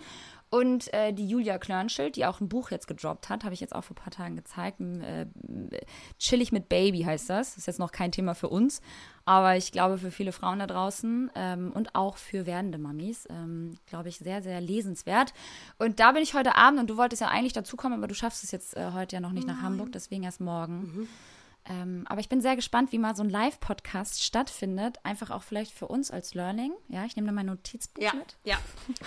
[0.49, 3.75] Und äh, die Julia Klörnschild, die auch ein Buch jetzt gedroppt hat, habe ich jetzt
[3.75, 4.81] auch vor ein paar Tagen gezeigt.
[4.81, 5.27] Äh,
[6.19, 7.51] Chillig mit Baby heißt das.
[7.51, 8.81] Das ist jetzt noch kein Thema für uns,
[9.25, 13.77] aber ich glaube für viele Frauen da draußen ähm, und auch für werdende Mamis, ähm,
[13.87, 15.35] glaube ich, sehr, sehr lesenswert.
[15.79, 18.45] Und da bin ich heute Abend und du wolltest ja eigentlich dazukommen, aber du schaffst
[18.45, 19.57] es jetzt äh, heute ja noch nicht Nein.
[19.57, 20.79] nach Hamburg, deswegen erst morgen.
[20.79, 21.09] Mhm.
[21.69, 24.99] Ähm, aber ich bin sehr gespannt, wie mal so ein Live-Podcast stattfindet.
[25.03, 26.73] Einfach auch vielleicht für uns als Learning.
[26.89, 28.37] Ja, ich nehme da mein Notizbuch ja, mit.
[28.45, 28.57] Ja.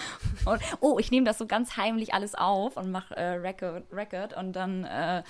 [0.46, 4.36] Und, oh, ich nehme das so ganz heimlich alles auf und mache äh, Record, Record
[4.36, 5.24] und dann äh,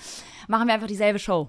[0.48, 1.48] machen wir einfach dieselbe Show.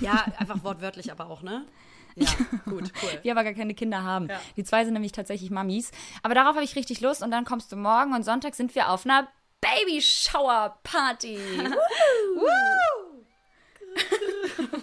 [0.00, 1.64] Ja, einfach wortwörtlich aber auch, ne?
[2.18, 2.28] Ja,
[2.64, 3.20] gut, cool.
[3.24, 4.28] Die aber gar keine Kinder haben.
[4.28, 4.40] Ja.
[4.56, 5.90] Die zwei sind nämlich tatsächlich Mamis.
[6.22, 8.88] Aber darauf habe ich richtig Lust und dann kommst du morgen und Sonntag sind wir
[8.88, 9.28] auf einer
[9.60, 11.38] Baby-Shower-Party.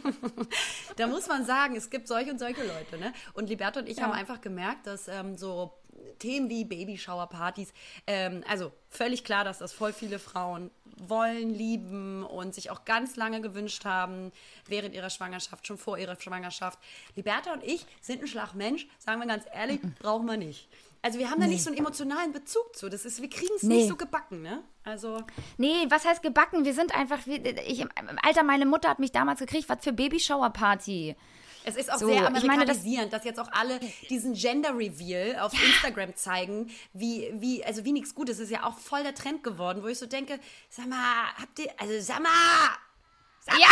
[0.98, 2.98] da muss man sagen, es gibt solche und solche Leute.
[2.98, 3.14] Ne?
[3.34, 4.04] Und Liberto und ich ja.
[4.04, 5.74] haben einfach gemerkt, dass ähm, so
[6.20, 7.74] Themen wie Babyshower-Partys,
[8.08, 13.16] ähm, also völlig klar, dass das voll viele Frauen wollen, lieben und sich auch ganz
[13.16, 14.32] lange gewünscht haben,
[14.68, 16.80] während ihrer Schwangerschaft, schon vor ihrer Schwangerschaft.
[17.16, 20.68] Liberta und ich sind ein Schlagmensch, sagen wir ganz ehrlich, brauchen wir nicht.
[21.06, 21.54] Also wir haben da Nee.
[21.54, 22.88] nicht so einen emotionalen Bezug zu.
[22.90, 23.76] Das ist, wir kriegen es Nee.
[23.76, 24.64] nicht so gebacken, ne?
[24.86, 25.22] Also
[25.58, 26.64] Nee, was heißt gebacken?
[26.66, 27.90] Wir sind einfach, wie- ich, im
[28.24, 31.16] Alter, meine Mutter hat mich damals gekriegt, was für Babyshower-Party.
[31.66, 33.80] es ist auch So, sehr ich meine, das- amerikanisierend, dass jetzt auch alle
[34.10, 38.38] diesen Gender Reveal auf Instagram zeigen, wie, wie, also wie nichts Gutes.
[38.38, 40.40] Das ist ja auch voll der Trend geworden, wo ich so denke,
[40.70, 40.98] sag mal,
[41.40, 42.30] habt ihr, also sag mal,
[43.42, 43.68] sag Ja.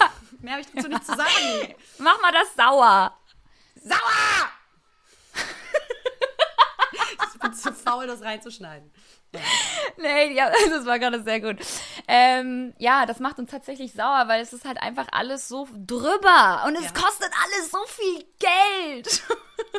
[0.00, 0.10] mal,
[0.40, 1.74] mehr habe ich dazu nicht zu sagen.
[1.98, 3.16] Mach mal das sauer.
[3.82, 4.50] Sauer!
[7.48, 8.90] Bin zu faul, das reinzuschneiden.
[9.98, 11.56] Nee, ja, das war gerade sehr gut.
[12.08, 16.64] Ähm, ja, das macht uns tatsächlich sauer, weil es ist halt einfach alles so drüber
[16.66, 16.92] und es Ja.
[16.92, 19.22] kostet alles so viel Geld.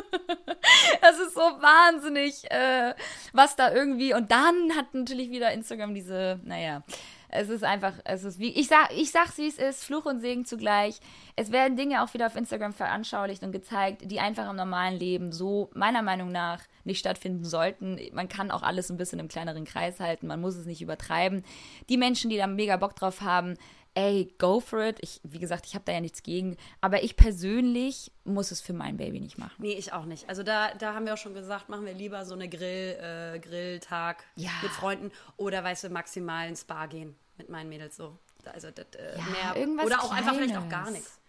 [1.00, 2.94] das ist so wahnsinnig, äh,
[3.32, 4.14] was da irgendwie.
[4.14, 6.82] Und dann hat natürlich wieder Instagram diese, naja.
[7.30, 10.20] Es ist einfach, es ist wie, ich sag, ich sag's wie es ist, Fluch und
[10.20, 10.98] Segen zugleich.
[11.36, 15.30] Es werden Dinge auch wieder auf Instagram veranschaulicht und gezeigt, die einfach im normalen Leben
[15.30, 18.00] so meiner Meinung nach nicht stattfinden sollten.
[18.12, 21.44] Man kann auch alles ein bisschen im kleineren Kreis halten, man muss es nicht übertreiben.
[21.88, 23.54] Die Menschen, die da mega Bock drauf haben,
[23.94, 24.98] ey, go for it.
[25.00, 28.72] Ich, wie gesagt, ich habe da ja nichts gegen, aber ich persönlich muss es für
[28.72, 29.54] mein Baby nicht machen.
[29.58, 30.28] Nee, ich auch nicht.
[30.28, 33.38] Also da, da haben wir auch schon gesagt, machen wir lieber so eine Grill, äh,
[33.40, 34.50] Grilltag Ja.
[34.62, 38.16] mit Freunden oder weißt du, maximal ins Spa gehen mit meinen Mädels so.
[38.52, 40.92] Also das, äh, Ja, mehr irgendwas oder auch einfach vielleicht auch gar Kleines.
[40.92, 41.20] nichts.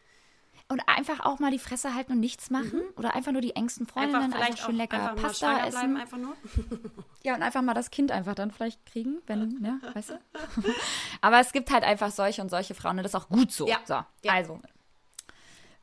[0.72, 3.88] Und einfach auch mal die Fresse halten und nichts machen oder einfach nur die engsten
[3.88, 4.34] Freundinnen Mhm.
[4.34, 5.98] Einfach einfach, schön lecker einfach Pasta essen.
[5.98, 6.36] einfach nur.
[7.24, 10.20] Ja, und einfach mal das Kind einfach dann vielleicht kriegen, wenn, ne, weißt du?
[11.22, 13.68] Aber es gibt halt einfach solche und solche Frauen und das ist auch gut so.
[13.68, 13.80] Ja.
[13.86, 14.34] So, Ja.
[14.34, 14.62] also.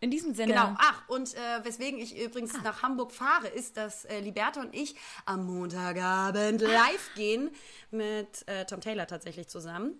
[0.01, 0.53] In diesem Sinne.
[0.55, 0.75] Genau.
[0.79, 4.95] Ach, und äh, weswegen ich übrigens nach Hamburg fahre, ist, dass äh, Liberta und ich
[5.25, 7.51] am Montagabend live gehen
[7.91, 9.95] mit äh, Tom Taylor tatsächlich zusammen.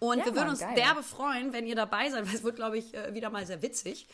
[0.00, 0.74] Und Ja, wir würden uns geil.
[0.76, 3.62] derbe freuen, wenn ihr dabei seid, weil es wird, glaube ich, äh, wieder mal sehr
[3.62, 4.06] witzig.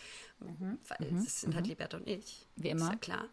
[0.88, 2.46] Weil das sind halt Liberta und ich.
[2.56, 2.62] Mhm.
[2.62, 2.90] Wie Ist immer.
[2.90, 3.24] ja klar.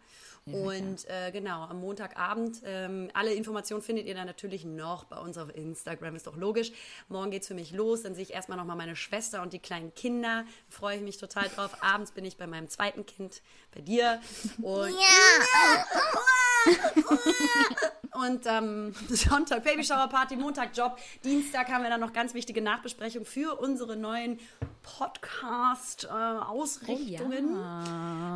[0.46, 5.38] Und äh, genau, am Montagabend, ähm, alle Informationen findet ihr dann natürlich noch bei uns
[5.38, 6.72] auf Instagram, ist doch logisch.
[7.10, 9.94] Morgen geht's für mich los, dann sehe ich erstmal nochmal meine Schwester und die kleinen
[9.94, 10.46] Kinder.
[10.70, 11.84] Freue ich mich total drauf.
[11.84, 13.42] Abends bin ich bei meinem zweiten Kind,
[13.76, 14.22] bei dir.
[14.62, 14.96] Und,
[18.14, 23.26] und ähm, Sonntag Babyshower Party, Montag Job, Dienstag haben wir dann noch ganz wichtige Nachbesprechung
[23.26, 24.40] für unsere neuen
[24.84, 27.58] Podcast-Ausrichtungen.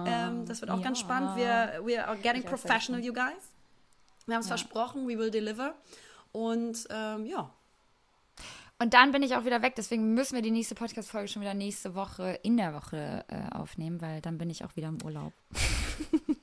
[0.07, 1.05] ähm, das wird auch ganz Ja.
[1.05, 1.35] spannend.
[1.37, 3.51] Wir we are getting Ich professional, you guys.
[4.25, 5.73] Wir haben es versprochen, we will deliver.
[6.31, 7.49] Und ähm, ja,
[8.79, 11.53] Und dann bin ich auch wieder weg, deswegen müssen wir die nächste Podcast-Folge schon wieder
[11.53, 15.33] nächste Woche in der Woche äh, aufnehmen, weil dann bin ich auch wieder im Urlaub.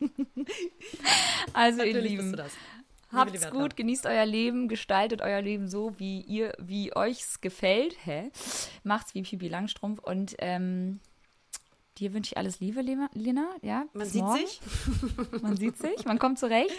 [1.53, 2.31] also, ihr natürlich bist Lieben.
[2.33, 2.53] du das.
[3.11, 7.97] Habt's gut, genießt euer Leben, gestaltet euer Leben so, wie ihr, wie euch's gefällt.
[8.05, 8.31] Hä?
[8.83, 11.01] Macht's wie Pipi Langstrumpf und ähm,
[11.97, 13.49] dir wünsche ich alles Liebe, Lena.
[13.63, 14.39] Ja, Man sieht morgen.
[14.47, 14.61] sich.
[15.43, 16.75] Man sieht sich, man kommt zurecht.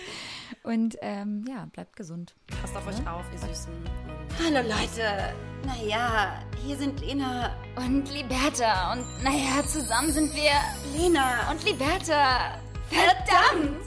[0.61, 2.35] Und ähm, ja, bleibt gesund.
[2.61, 3.73] Passt auf euch auf, ihr Süßen.
[4.37, 5.33] Hallo Leute.
[5.65, 8.93] Naja, hier sind Lena Und Liberta.
[8.93, 10.51] Und naja, zusammen sind wir
[10.95, 12.59] Lena und Liberta.
[12.89, 13.85] Verdammt!